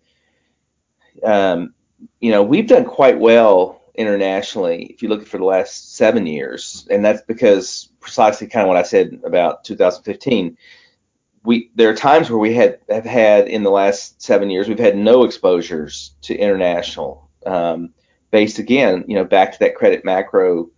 um, 1.24 1.74
you 2.20 2.32
know, 2.32 2.44
we've 2.44 2.68
done 2.68 2.86
quite 2.86 3.20
well 3.20 3.82
internationally 3.96 4.84
if 4.86 5.02
you 5.02 5.10
look 5.10 5.26
for 5.26 5.38
the 5.38 5.46
last 5.46 5.96
seven 5.96 6.26
years, 6.26 6.88
and 6.90 7.04
that's 7.04 7.22
because 7.22 7.90
precisely 8.00 8.48
kind 8.48 8.64
of 8.64 8.68
what 8.68 8.78
I 8.78 8.84
said 8.84 9.20
about 9.26 9.64
2015. 9.64 10.58
We 11.44 11.72
there 11.76 11.90
are 11.90 11.96
times 11.96 12.30
where 12.30 12.40
we 12.40 12.54
had 12.54 12.80
have 12.90 13.06
had 13.06 13.48
in 13.48 13.64
the 13.64 13.70
last 13.70 14.22
seven 14.22 14.50
years 14.50 14.68
we've 14.68 14.80
had 14.80 14.98
no 14.98 15.24
exposures 15.24 16.16
to 16.24 16.36
international, 16.36 17.30
um, 17.46 17.94
based 18.36 18.60
again, 18.60 19.06
you 19.08 19.16
know, 19.16 19.24
back 19.24 19.54
to 19.54 19.60
that 19.60 19.76
credit 19.76 20.04
macro 20.04 20.70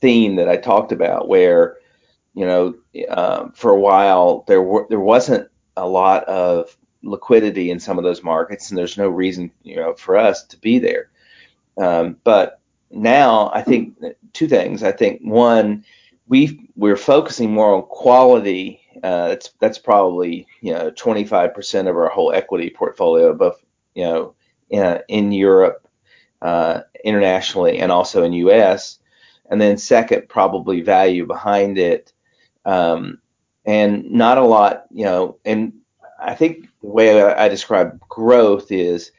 theme 0.00 0.34
that 0.34 0.48
I 0.48 0.56
talked 0.56 0.90
about, 0.90 1.28
where 1.28 1.76
you 2.34 2.44
know 2.44 2.74
uh, 3.08 3.50
for 3.54 3.70
a 3.70 3.78
while 3.78 4.42
there 4.48 4.60
were 4.60 4.88
there 4.88 4.98
wasn't 4.98 5.48
a 5.76 5.86
lot 5.86 6.24
of 6.24 6.76
liquidity 7.04 7.70
in 7.70 7.78
some 7.78 7.96
of 7.96 8.02
those 8.02 8.24
markets, 8.24 8.70
and 8.70 8.76
there's 8.76 8.98
no 8.98 9.08
reason 9.08 9.52
you 9.62 9.76
know 9.76 9.94
for 9.94 10.16
us 10.16 10.46
to 10.46 10.58
be 10.58 10.80
there. 10.80 11.10
Um, 11.78 12.16
but 12.24 12.58
now 12.90 13.52
I 13.54 13.62
think 13.62 13.96
two 14.32 14.48
things. 14.48 14.82
I 14.82 14.90
think 14.90 15.20
one, 15.22 15.84
we 16.26 16.68
we're 16.74 16.96
focusing 16.96 17.52
more 17.52 17.72
on 17.72 17.82
quality. 17.84 18.80
Uh, 18.96 19.28
that's 19.28 19.50
that's 19.60 19.78
probably 19.78 20.48
you 20.60 20.74
know 20.74 20.90
25% 20.90 21.88
of 21.88 21.96
our 21.96 22.08
whole 22.08 22.32
equity 22.32 22.68
portfolio, 22.68 23.32
both 23.32 23.64
you 23.94 24.02
know 24.02 24.34
in, 24.70 25.00
in 25.06 25.30
Europe, 25.30 25.85
uh, 26.42 26.80
internationally, 27.04 27.78
and 27.78 27.90
also 27.90 28.22
in 28.22 28.32
U.S. 28.32 28.98
And 29.50 29.60
then 29.60 29.78
second, 29.78 30.28
probably 30.28 30.80
value 30.80 31.26
behind 31.26 31.78
it, 31.78 32.12
um, 32.64 33.18
and 33.64 34.10
not 34.10 34.38
a 34.38 34.44
lot. 34.44 34.86
You 34.90 35.04
know, 35.04 35.38
and 35.44 35.72
I 36.20 36.34
think 36.34 36.68
the 36.82 36.88
way 36.88 37.22
I, 37.22 37.48
describe 37.48 38.00
growth 38.08 38.72
is 38.72 39.12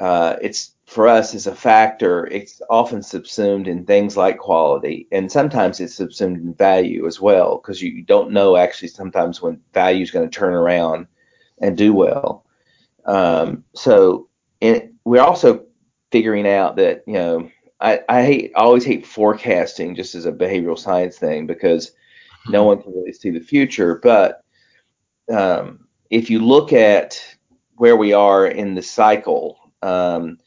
uh, 0.00 0.36
it's 0.40 0.72
for 0.86 1.08
us 1.08 1.34
is 1.34 1.46
a 1.46 1.54
factor. 1.54 2.26
It's 2.26 2.62
often 2.70 3.02
subsumed 3.02 3.68
in 3.68 3.84
things 3.84 4.16
like 4.16 4.38
quality, 4.38 5.08
and 5.12 5.30
sometimes 5.30 5.80
it's 5.80 5.94
subsumed 5.94 6.38
in 6.38 6.54
value 6.54 7.06
as 7.06 7.20
well, 7.20 7.58
because 7.58 7.82
you 7.82 8.02
don't 8.02 8.30
know 8.32 8.56
actually 8.56 8.88
sometimes 8.88 9.42
when 9.42 9.60
value 9.74 10.02
is 10.02 10.10
going 10.10 10.28
to 10.28 10.38
turn 10.38 10.54
around 10.54 11.06
and 11.58 11.76
do 11.76 11.92
well. 11.92 12.44
Um, 13.04 13.64
so 13.74 14.28
we're 15.04 15.22
also 15.22 15.65
figuring 16.16 16.48
out 16.48 16.76
that 16.76 17.02
you 17.06 17.12
know 17.12 17.50
I, 17.78 18.00
I 18.08 18.24
hate 18.24 18.52
I 18.56 18.60
always 18.60 18.86
hate 18.86 19.06
forecasting 19.06 19.94
just 19.94 20.14
as 20.14 20.24
a 20.24 20.32
behavioral 20.32 20.78
science 20.78 21.18
thing 21.18 21.46
because 21.46 21.92
no 22.48 22.64
one 22.64 22.80
can 22.80 22.94
really 22.94 23.12
see 23.12 23.28
the 23.28 23.38
future. 23.38 23.96
But 24.02 24.42
um, 25.30 25.86
if 26.08 26.30
you 26.30 26.38
look 26.38 26.72
at 26.72 27.22
where 27.74 27.98
we 27.98 28.14
are 28.14 28.46
in 28.46 28.74
the 28.74 28.80
cycle, 28.80 29.58
um, 29.82 30.38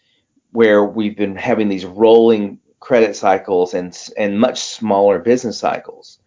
where 0.53 0.86
we've 0.86 1.15
been 1.15 1.36
having 1.36 1.69
these 1.69 1.86
rolling 1.86 2.58
credit 2.79 3.15
cycles 3.15 3.75
and 3.75 3.95
and 4.17 4.39
much 4.39 4.60
smaller 4.60 5.19
business 5.19 5.60
cycles 5.60 6.17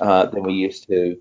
uh, 0.00 0.26
than 0.26 0.42
we 0.42 0.54
used 0.54 0.88
to. 0.88 1.16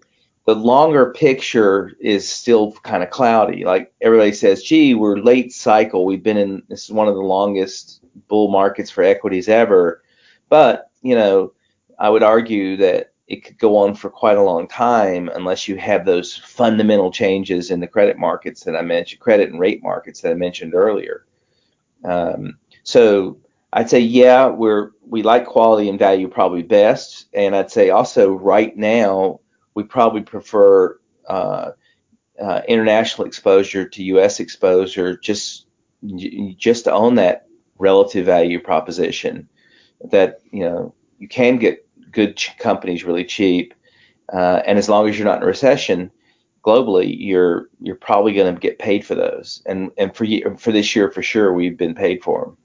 The 0.50 0.56
longer 0.56 1.14
picture 1.14 1.92
is 2.00 2.28
still 2.28 2.72
kind 2.82 3.04
of 3.04 3.12
cloudy. 3.12 3.66
Like 3.66 3.94
everybody 4.02 4.32
says, 4.32 4.64
"Gee, 4.64 4.96
we're 4.96 5.20
late 5.20 5.54
cycle. 5.54 6.06
We've 6.06 6.24
been 6.24 6.38
in 6.38 6.64
this 6.70 6.86
is 6.86 6.92
one 6.92 7.08
of 7.08 7.14
the 7.14 7.22
longest 7.22 8.02
bull 8.28 8.50
markets 8.50 8.90
for 8.90 9.04
equities 9.04 9.48
ever." 9.48 10.02
But 10.50 10.90
you 11.04 11.14
know, 11.14 11.54
I 12.00 12.10
would 12.10 12.24
argue 12.24 12.78
that 12.78 13.12
it 13.28 13.46
could 13.46 13.60
go 13.60 13.78
on 13.78 13.94
for 13.94 14.10
quite 14.10 14.38
a 14.38 14.42
long 14.42 14.68
time 14.68 15.30
unless 15.36 15.68
you 15.68 15.76
have 15.78 16.04
those 16.04 16.36
fundamental 16.36 17.12
changes 17.12 17.70
in 17.70 17.80
the 17.80 17.86
credit 17.86 18.18
markets 18.18 18.64
that 18.64 18.76
I 18.76 18.82
mentioned, 18.82 19.22
credit 19.22 19.52
and 19.52 19.60
rate 19.60 19.84
markets 19.84 20.22
that 20.22 20.32
I 20.32 20.34
mentioned 20.34 20.74
earlier. 20.74 21.28
Um, 22.04 22.58
so 22.82 23.38
I'd 23.72 23.92
say 23.92 24.00
yeah, 24.00 24.48
we're 24.48 24.94
we 25.08 25.22
like 25.22 25.46
quality 25.46 25.90
and 25.90 26.00
value 26.00 26.28
probably 26.28 26.64
best, 26.64 27.28
and 27.36 27.56
I'd 27.56 27.70
say 27.70 27.92
also 27.92 28.32
right 28.32 28.76
now 28.76 29.42
we 29.74 29.84
probably 29.84 30.22
prefer 30.22 31.00
uh, 31.28 31.72
uh, 32.42 32.62
international 32.68 33.28
exposure 33.28 33.88
to 33.88 34.04
U.S. 34.04 34.40
exposure 34.40 35.18
just 35.18 35.66
just 36.58 36.86
to 36.86 36.94
own 36.94 37.16
that 37.16 37.48
relative 37.78 38.26
value 38.26 38.60
proposition 38.60 39.50
that 40.12 40.40
you 40.52 40.64
know 40.64 40.94
you 41.18 41.28
can 41.28 41.58
get 41.58 41.86
good 42.12 42.38
ch- 42.38 42.58
companies 42.58 43.04
really 43.04 43.26
cheap, 43.26 43.74
uh, 44.34 44.62
and 44.66 44.78
as 44.78 44.90
long 44.90 45.10
as 45.10 45.18
you're 45.18 45.28
not 45.28 45.38
in 45.38 45.44
a 45.44 45.48
recession, 45.48 46.12
globally, 46.64 47.16
you're 47.18 47.70
you're 47.82 47.96
probably 47.96 48.34
going 48.34 48.54
to 48.54 48.60
get 48.60 48.80
paid 48.80 49.06
for 49.06 49.16
those. 49.16 49.62
And 49.66 49.92
and 49.98 50.16
for 50.16 50.26
for 50.58 50.72
this 50.72 50.96
year 50.96 51.10
for 51.12 51.22
sure, 51.22 51.54
we've 51.54 51.78
been 51.78 51.96
paid 51.96 52.24
for 52.24 52.46
them. 52.46 52.58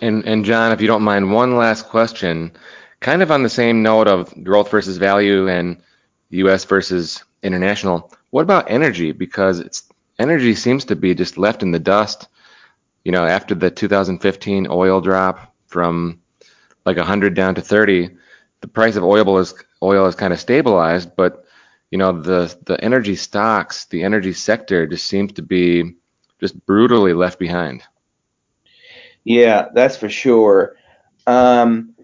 And 0.00 0.24
and 0.26 0.44
John, 0.44 0.72
if 0.72 0.80
you 0.80 0.86
don't 0.86 1.02
mind, 1.02 1.32
one 1.32 1.56
last 1.56 1.86
question, 1.88 2.52
kind 3.00 3.22
of 3.22 3.30
on 3.30 3.42
the 3.42 3.48
same 3.48 3.82
note 3.82 4.08
of 4.08 4.32
growth 4.44 4.70
versus 4.70 4.98
value 4.98 5.48
and 5.48 5.82
U.S. 6.30 6.64
versus 6.64 7.24
international. 7.42 8.12
What 8.30 8.42
about 8.42 8.70
energy? 8.70 9.12
Because 9.12 9.82
energy 10.18 10.54
seems 10.54 10.84
to 10.86 10.96
be 10.96 11.14
just 11.14 11.38
left 11.38 11.62
in 11.62 11.72
the 11.72 11.78
dust. 11.78 12.28
You 13.04 13.12
know, 13.12 13.24
after 13.24 13.54
the 13.54 13.70
2015 13.70 14.66
oil 14.70 15.00
drop 15.00 15.54
from 15.66 16.20
like 16.84 16.98
100 16.98 17.34
down 17.34 17.54
to 17.54 17.62
30, 17.62 18.10
the 18.60 18.68
price 18.68 18.96
of 18.96 19.04
oil 19.04 19.38
is 19.38 19.54
oil 19.82 20.06
is 20.06 20.14
kind 20.14 20.32
of 20.32 20.40
stabilized, 20.40 21.16
but 21.16 21.44
you 21.90 21.98
know 21.98 22.20
the 22.20 22.54
the 22.66 22.82
energy 22.84 23.16
stocks, 23.16 23.86
the 23.86 24.02
energy 24.02 24.32
sector 24.32 24.86
just 24.86 25.06
seems 25.06 25.32
to 25.32 25.42
be 25.42 25.94
just 26.40 26.64
brutally 26.66 27.14
left 27.14 27.38
behind. 27.38 27.82
Yeah, 29.24 29.68
that's 29.74 29.96
for 29.96 30.08
sure. 30.08 30.76
Um, 31.26 31.94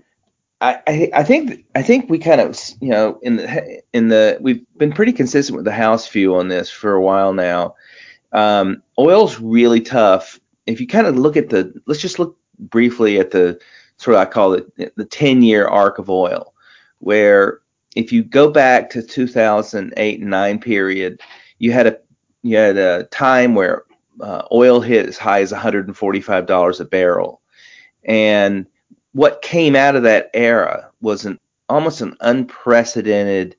I, 0.61 1.11
I, 1.15 1.23
think 1.23 1.67
I 1.75 1.83
think 1.83 2.09
we 2.09 2.19
kind 2.19 2.41
of 2.41 2.59
you 2.81 2.89
know 2.89 3.19
in 3.23 3.37
the 3.37 3.83
in 3.93 4.09
the 4.09 4.39
we've 4.41 4.65
been 4.79 4.93
pretty 4.93 5.13
consistent 5.13 5.57
with 5.57 5.67
the 5.67 5.73
house 5.73 6.09
view 6.09 6.35
on 6.35 6.49
this 6.49 6.71
for 6.71 6.95
a 6.95 7.03
while 7.03 7.35
now. 7.35 7.75
Um, 8.33 8.83
oil's 8.99 9.39
really 9.39 9.81
tough. 9.81 10.41
If 10.67 10.81
you 10.81 10.87
kind 10.87 11.07
of 11.07 11.17
look 11.17 11.37
at 11.37 11.51
the 11.51 11.75
let's 11.87 12.01
just 12.01 12.19
look 12.19 12.39
briefly 12.59 13.19
at 13.19 13.33
the 13.33 13.61
sort 13.99 14.17
of 14.17 14.23
I 14.23 14.25
call 14.25 14.55
it 14.55 14.97
the 14.97 15.05
10 15.05 15.43
year 15.43 15.67
arc 15.67 15.99
of 15.99 16.09
oil, 16.09 16.55
where 17.01 17.61
if 17.95 18.11
you 18.11 18.25
go 18.25 18.51
back 18.51 18.89
to 18.91 19.03
2008 19.03 20.21
and 20.21 20.31
9 20.31 20.59
period, 20.61 21.21
you 21.59 21.73
had 21.73 21.87
a 21.87 21.99
you 22.43 22.57
had 22.57 22.79
a 22.79 23.05
time 23.05 23.55
where 23.55 23.85
uh, 24.21 24.43
oil 24.53 24.81
hit 24.81 25.07
as 25.07 25.19
high 25.19 25.43
as 25.43 25.53
$145 25.53 26.81
a 26.81 26.85
barrel, 26.87 27.43
and 28.05 28.67
what 29.17 29.41
came 29.41 29.75
out 29.75 29.97
of 29.97 30.03
that 30.03 30.29
era 30.35 30.91
was 31.01 31.25
an 31.25 31.41
almost 31.71 32.03
an 32.03 32.15
unprecedented 32.21 33.57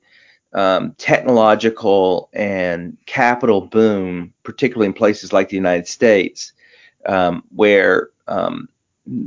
um, 0.52 0.94
technological 0.98 2.30
and 2.32 2.96
capital 3.06 3.62
boom, 3.62 4.32
particularly 4.44 4.86
in 4.86 4.92
places 4.92 5.32
like 5.32 5.48
the 5.48 5.56
United 5.56 5.88
States, 5.88 6.52
um, 7.06 7.42
where 7.56 8.10
um, 8.28 8.68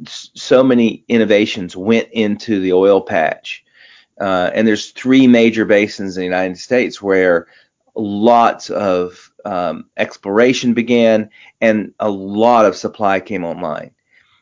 so 0.08 0.63
many 0.63 1.04
innovations 1.10 1.76
went 1.76 2.08
into 2.13 2.62
the 2.62 2.72
oil 2.72 3.02
patch. 3.02 3.65
Uh, 4.22 4.52
and 4.54 4.65
there's 4.65 4.91
three 4.91 5.28
major 5.28 5.65
basins 5.65 6.15
in 6.15 6.22
the 6.22 6.26
United 6.26 6.58
States 6.58 7.02
where 7.02 7.48
lots 7.94 8.70
of 8.70 9.34
um, 9.44 9.84
exploration 9.98 10.74
began 10.74 11.30
and 11.60 11.94
a 12.00 12.10
lot 12.10 12.65
of 12.65 12.74
supply 12.74 13.20
came 13.20 13.44
online. 13.44 13.91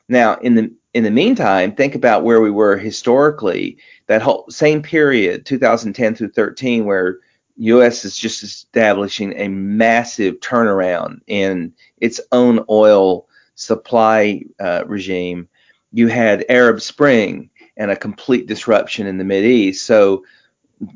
Now, 0.07 0.35
in 0.35 0.53
the 0.53 0.71
in 0.93 1.03
the 1.03 1.11
meantime, 1.11 1.75
think 1.75 1.95
about 1.95 2.23
where 2.23 2.41
we 2.41 2.51
were 2.51 2.77
historically. 2.77 3.77
That 4.07 4.21
whole 4.21 4.45
same 4.49 4.81
period, 4.81 5.45
2010 5.45 6.15
through 6.15 6.31
13, 6.31 6.85
where 6.85 7.19
U.S. 7.57 8.05
is 8.05 8.17
just 8.17 8.41
establishing 8.41 9.33
a 9.37 9.49
massive 9.49 10.39
turnaround 10.39 11.19
in 11.27 11.73
its 11.97 12.19
own 12.31 12.63
oil 12.69 13.27
supply 13.55 14.43
uh, 14.59 14.83
regime. 14.87 15.47
You 15.91 16.07
had 16.07 16.45
Arab 16.49 16.81
Spring 16.81 17.49
and 17.77 17.91
a 17.91 17.95
complete 17.95 18.47
disruption 18.47 19.07
in 19.07 19.17
the 19.17 19.23
Mid 19.23 19.45
East. 19.45 19.85
So 19.85 20.23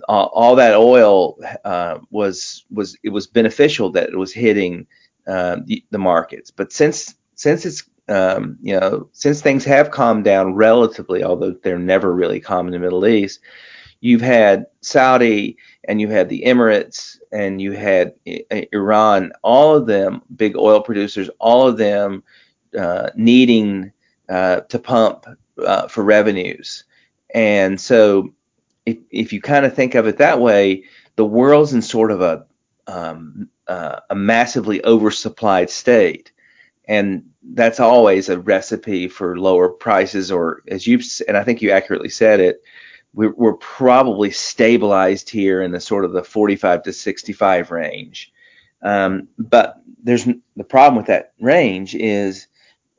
uh, 0.07 0.23
all 0.23 0.55
that 0.55 0.75
oil 0.75 1.37
uh, 1.65 1.99
was 2.09 2.65
was 2.71 2.97
it 3.03 3.09
was 3.09 3.27
beneficial 3.27 3.91
that 3.91 4.09
it 4.09 4.17
was 4.17 4.33
hitting 4.33 4.87
uh, 5.27 5.57
the, 5.65 5.83
the, 5.89 5.97
markets. 5.97 6.51
But 6.51 6.71
since 6.71 7.15
since 7.35 7.65
it's 7.65 7.83
um, 8.09 8.57
you 8.61 8.77
know, 8.79 9.09
since 9.13 9.41
things 9.41 9.63
have 9.65 9.91
calmed 9.91 10.25
down 10.25 10.55
relatively, 10.55 11.23
although 11.23 11.51
they're 11.63 11.79
never 11.79 12.13
really 12.13 12.39
calm 12.39 12.67
in 12.67 12.73
the 12.73 12.79
Middle 12.79 13.07
East, 13.07 13.39
you've 14.01 14.21
had 14.21 14.65
Saudi 14.81 15.57
and 15.85 16.01
you 16.01 16.09
had 16.09 16.27
the 16.27 16.43
Emirates 16.45 17.17
and 17.31 17.61
you 17.61 17.71
had 17.71 18.13
Iran, 18.73 19.31
all 19.41 19.75
of 19.75 19.85
them 19.85 20.21
big 20.35 20.57
oil 20.57 20.81
producers, 20.81 21.29
all 21.39 21.67
of 21.67 21.77
them 21.77 22.23
uh, 22.77 23.09
needing 23.15 23.91
uh, 24.27 24.61
to 24.61 24.79
pump 24.79 25.25
uh, 25.65 25.87
for 25.87 26.03
revenues. 26.03 26.83
And 27.33 27.79
so, 27.79 28.33
if, 28.85 28.97
if 29.11 29.31
you 29.31 29.41
kind 29.41 29.65
of 29.65 29.73
think 29.73 29.95
of 29.95 30.07
it 30.07 30.17
that 30.17 30.41
way, 30.41 30.83
the 31.15 31.25
world's 31.25 31.73
in 31.73 31.81
sort 31.81 32.11
of 32.11 32.21
a 32.21 32.45
um, 32.87 33.49
uh, 33.67 34.01
a 34.09 34.15
massively 34.15 34.79
oversupplied 34.81 35.69
state 35.69 36.32
and 36.85 37.23
that's 37.53 37.79
always 37.79 38.29
a 38.29 38.39
recipe 38.39 39.07
for 39.07 39.37
lower 39.37 39.69
prices 39.69 40.31
or 40.31 40.61
as 40.67 40.87
you've 40.87 41.05
and 41.27 41.37
i 41.37 41.43
think 41.43 41.61
you 41.61 41.71
accurately 41.71 42.09
said 42.09 42.39
it 42.39 42.61
we're, 43.13 43.33
we're 43.33 43.53
probably 43.53 44.31
stabilized 44.31 45.29
here 45.29 45.61
in 45.61 45.71
the 45.71 45.79
sort 45.79 46.05
of 46.05 46.13
the 46.13 46.23
45 46.23 46.83
to 46.83 46.93
65 46.93 47.71
range. 47.71 48.31
Um, 48.81 49.29
but 49.37 49.81
there's 50.03 50.25
the 50.25 50.63
problem 50.63 50.97
with 50.97 51.07
that 51.07 51.33
range 51.39 51.95
is 51.95 52.47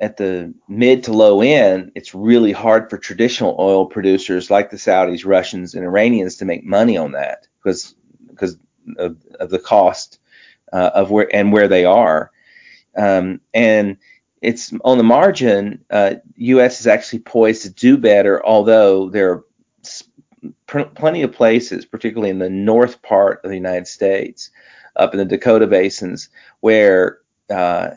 at 0.00 0.16
the 0.16 0.52
mid 0.68 1.04
to 1.04 1.12
low 1.12 1.40
end 1.40 1.92
it's 1.94 2.14
really 2.14 2.52
hard 2.52 2.90
for 2.90 2.98
traditional 2.98 3.54
oil 3.60 3.86
producers 3.86 4.50
like 4.50 4.70
the 4.70 4.76
saudis 4.76 5.24
russians 5.24 5.74
and 5.74 5.84
iranians 5.84 6.36
to 6.36 6.44
make 6.44 6.64
money 6.64 6.96
on 6.96 7.12
that 7.12 7.46
because 7.62 7.94
because 8.28 8.56
of, 8.98 9.16
of 9.38 9.50
the 9.50 9.58
cost 9.58 10.18
uh, 10.72 10.90
of 10.94 11.12
where 11.12 11.32
and 11.36 11.52
where 11.52 11.68
they 11.68 11.84
are 11.84 12.32
um, 12.96 13.40
and 13.52 13.96
it's 14.40 14.72
on 14.84 14.98
the 14.98 15.04
margin, 15.04 15.84
uh, 15.90 16.16
U.S. 16.36 16.80
is 16.80 16.86
actually 16.86 17.20
poised 17.20 17.62
to 17.62 17.70
do 17.70 17.96
better, 17.96 18.44
although 18.44 19.08
there 19.08 19.32
are 19.32 19.44
plenty 20.66 21.22
of 21.22 21.32
places, 21.32 21.86
particularly 21.86 22.30
in 22.30 22.38
the 22.38 22.50
north 22.50 23.00
part 23.02 23.42
of 23.42 23.50
the 23.50 23.56
United 23.56 23.86
States, 23.86 24.50
up 24.96 25.14
in 25.14 25.18
the 25.18 25.24
Dakota 25.24 25.66
basins, 25.66 26.28
where 26.60 27.20
uh, 27.48 27.90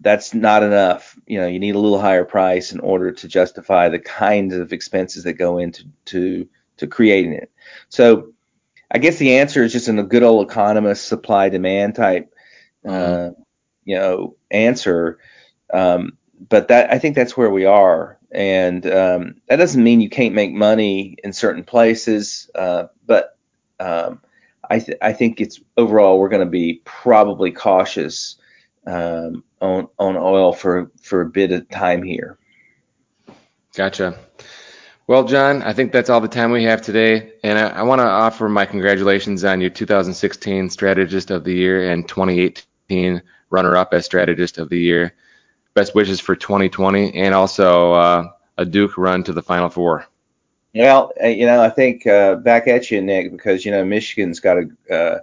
that's 0.00 0.32
not 0.32 0.62
enough. 0.62 1.18
You 1.26 1.40
know, 1.40 1.46
you 1.46 1.58
need 1.58 1.74
a 1.74 1.78
little 1.78 2.00
higher 2.00 2.24
price 2.24 2.72
in 2.72 2.80
order 2.80 3.12
to 3.12 3.28
justify 3.28 3.88
the 3.88 3.98
kinds 3.98 4.54
of 4.54 4.72
expenses 4.72 5.24
that 5.24 5.34
go 5.34 5.58
into 5.58 5.84
to 6.06 6.48
to 6.78 6.86
creating 6.86 7.34
it. 7.34 7.50
So, 7.90 8.32
I 8.90 8.98
guess 8.98 9.18
the 9.18 9.36
answer 9.36 9.62
is 9.62 9.72
just 9.72 9.88
in 9.88 9.98
a 9.98 10.02
good 10.02 10.22
old 10.22 10.50
economist 10.50 11.08
supply 11.08 11.50
demand 11.50 11.94
type 11.94 12.32
uh, 12.86 12.90
mm-hmm 12.90 13.42
you 13.84 13.96
know 13.96 14.36
answer. 14.50 15.18
Um, 15.72 16.16
but 16.48 16.68
that 16.68 16.92
I 16.92 16.98
think 16.98 17.14
that's 17.14 17.36
where 17.36 17.50
we 17.50 17.64
are, 17.66 18.18
and 18.30 18.86
um, 18.86 19.34
that 19.48 19.56
doesn't 19.56 19.82
mean 19.82 20.00
you 20.00 20.08
can't 20.08 20.34
make 20.34 20.52
money 20.52 21.16
in 21.22 21.32
certain 21.32 21.64
places. 21.64 22.50
Uh, 22.54 22.84
but 23.06 23.36
um, 23.78 24.20
I 24.68 24.78
th- 24.78 24.98
I 25.02 25.12
think 25.12 25.40
it's 25.40 25.60
overall 25.76 26.18
we're 26.18 26.28
going 26.28 26.44
to 26.44 26.50
be 26.50 26.80
probably 26.84 27.50
cautious 27.50 28.36
um, 28.86 29.44
on 29.60 29.88
on 29.98 30.16
oil 30.16 30.52
for 30.52 30.90
for 31.02 31.20
a 31.20 31.28
bit 31.28 31.52
of 31.52 31.68
time 31.68 32.02
here. 32.02 32.38
Gotcha. 33.74 34.18
Well, 35.06 35.24
John, 35.24 35.62
I 35.62 35.72
think 35.72 35.90
that's 35.90 36.08
all 36.08 36.20
the 36.20 36.28
time 36.28 36.52
we 36.52 36.62
have 36.64 36.82
today, 36.82 37.32
and 37.42 37.58
I, 37.58 37.80
I 37.80 37.82
want 37.82 38.00
to 38.00 38.06
offer 38.06 38.48
my 38.48 38.64
congratulations 38.64 39.42
on 39.42 39.60
your 39.60 39.70
2016 39.70 40.70
Strategist 40.70 41.32
of 41.32 41.42
the 41.42 41.52
Year 41.52 41.90
and 41.90 42.06
2018 42.06 43.20
runner 43.50 43.76
up 43.76 43.92
as 43.92 44.04
strategist 44.04 44.58
of 44.58 44.68
the 44.68 44.78
year. 44.78 45.14
Best 45.74 45.94
wishes 45.94 46.20
for 46.20 46.34
2020 46.34 47.14
and 47.14 47.34
also 47.34 47.92
uh, 47.92 48.28
a 48.56 48.64
Duke 48.64 48.96
run 48.96 49.22
to 49.24 49.32
the 49.32 49.42
Final 49.42 49.68
Four. 49.68 50.06
Well, 50.74 51.12
uh, 51.22 51.28
you 51.28 51.46
know, 51.46 51.62
I 51.62 51.70
think 51.70 52.06
uh, 52.06 52.36
back 52.36 52.68
at 52.68 52.90
you, 52.90 53.00
Nick, 53.02 53.32
because 53.32 53.64
you 53.64 53.72
know 53.72 53.84
Michigan's 53.84 54.40
got 54.40 54.58
a 54.58 54.94
uh, 54.94 55.18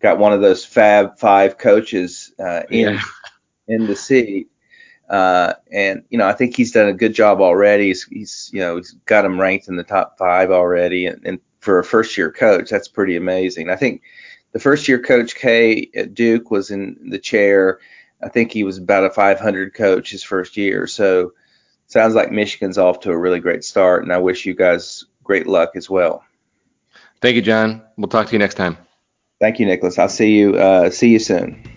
got 0.00 0.18
one 0.18 0.32
of 0.32 0.40
those 0.40 0.64
Fab 0.64 1.18
Five 1.18 1.58
coaches 1.58 2.32
uh, 2.38 2.62
in 2.70 2.94
yeah. 2.94 3.00
in 3.68 3.86
the 3.86 3.96
seat, 3.96 4.48
uh, 5.08 5.54
and 5.72 6.04
you 6.10 6.18
know 6.18 6.28
I 6.28 6.34
think 6.34 6.56
he's 6.56 6.72
done 6.72 6.88
a 6.88 6.92
good 6.92 7.14
job 7.14 7.40
already. 7.40 7.88
He's, 7.88 8.04
he's 8.04 8.50
you 8.52 8.60
know 8.60 8.76
he's 8.76 8.92
got 9.06 9.24
him 9.24 9.40
ranked 9.40 9.68
in 9.68 9.76
the 9.76 9.82
top 9.82 10.18
five 10.18 10.52
already, 10.52 11.06
and, 11.06 11.20
and 11.26 11.40
for 11.58 11.80
a 11.80 11.84
first 11.84 12.16
year 12.16 12.30
coach, 12.30 12.70
that's 12.70 12.88
pretty 12.88 13.16
amazing. 13.16 13.70
I 13.70 13.76
think 13.76 14.02
the 14.52 14.60
first 14.60 14.88
year 14.88 14.98
coach 14.98 15.34
K 15.34 15.90
at 15.94 16.14
Duke 16.14 16.50
was 16.50 16.70
in 16.70 17.10
the 17.10 17.18
chair. 17.18 17.80
I 18.22 18.28
think 18.28 18.52
he 18.52 18.64
was 18.64 18.78
about 18.78 19.04
a 19.04 19.10
500 19.10 19.74
coach 19.74 20.10
his 20.10 20.22
first 20.22 20.56
year. 20.56 20.86
So 20.86 21.32
sounds 21.86 22.14
like 22.14 22.30
Michigan's 22.30 22.78
off 22.78 23.00
to 23.00 23.10
a 23.10 23.16
really 23.16 23.40
great 23.40 23.64
start, 23.64 24.02
and 24.02 24.12
I 24.12 24.18
wish 24.18 24.46
you 24.46 24.54
guys 24.54 25.04
great 25.24 25.46
luck 25.46 25.70
as 25.74 25.90
well. 25.90 26.24
Thank 27.20 27.36
you, 27.36 27.42
John. 27.42 27.82
We'll 27.96 28.08
talk 28.08 28.26
to 28.28 28.32
you 28.32 28.38
next 28.38 28.54
time. 28.54 28.76
Thank 29.40 29.58
you, 29.58 29.66
Nicholas. 29.66 29.98
I'll 29.98 30.08
see 30.08 30.38
you. 30.38 30.56
Uh, 30.56 30.90
see 30.90 31.08
you 31.10 31.18
soon. 31.18 31.68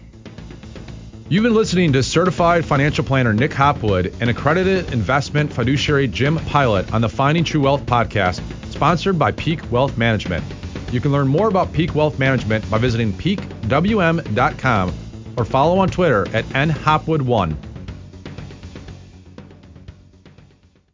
You've 1.28 1.42
been 1.42 1.56
listening 1.56 1.92
to 1.94 2.04
certified 2.04 2.64
financial 2.66 3.04
planner 3.04 3.34
Nick 3.34 3.52
Hopwood 3.52 4.14
and 4.22 4.30
accredited 4.30 4.94
investment 4.94 5.52
fiduciary 5.52 6.08
Jim 6.08 6.38
Pilot 6.38 6.94
on 6.94 7.02
the 7.02 7.10
Finding 7.10 7.44
True 7.44 7.62
Wealth 7.62 7.84
podcast, 7.88 8.42
sponsored 8.72 9.18
by 9.18 9.32
Peak 9.32 9.72
Wealth 9.72 9.98
Management. 9.98 10.46
You 10.92 11.02
can 11.02 11.12
learn 11.12 11.28
more 11.28 11.48
about 11.48 11.74
Peak 11.74 11.96
Wealth 11.96 12.20
Management 12.20 12.70
by 12.70 12.78
visiting 12.78 13.12
peakwm.com 13.14 14.94
or 15.38 15.46
follow 15.46 15.80
on 15.80 15.90
Twitter 15.90 16.28
at 16.34 16.46
nhopwood1. 16.46 17.56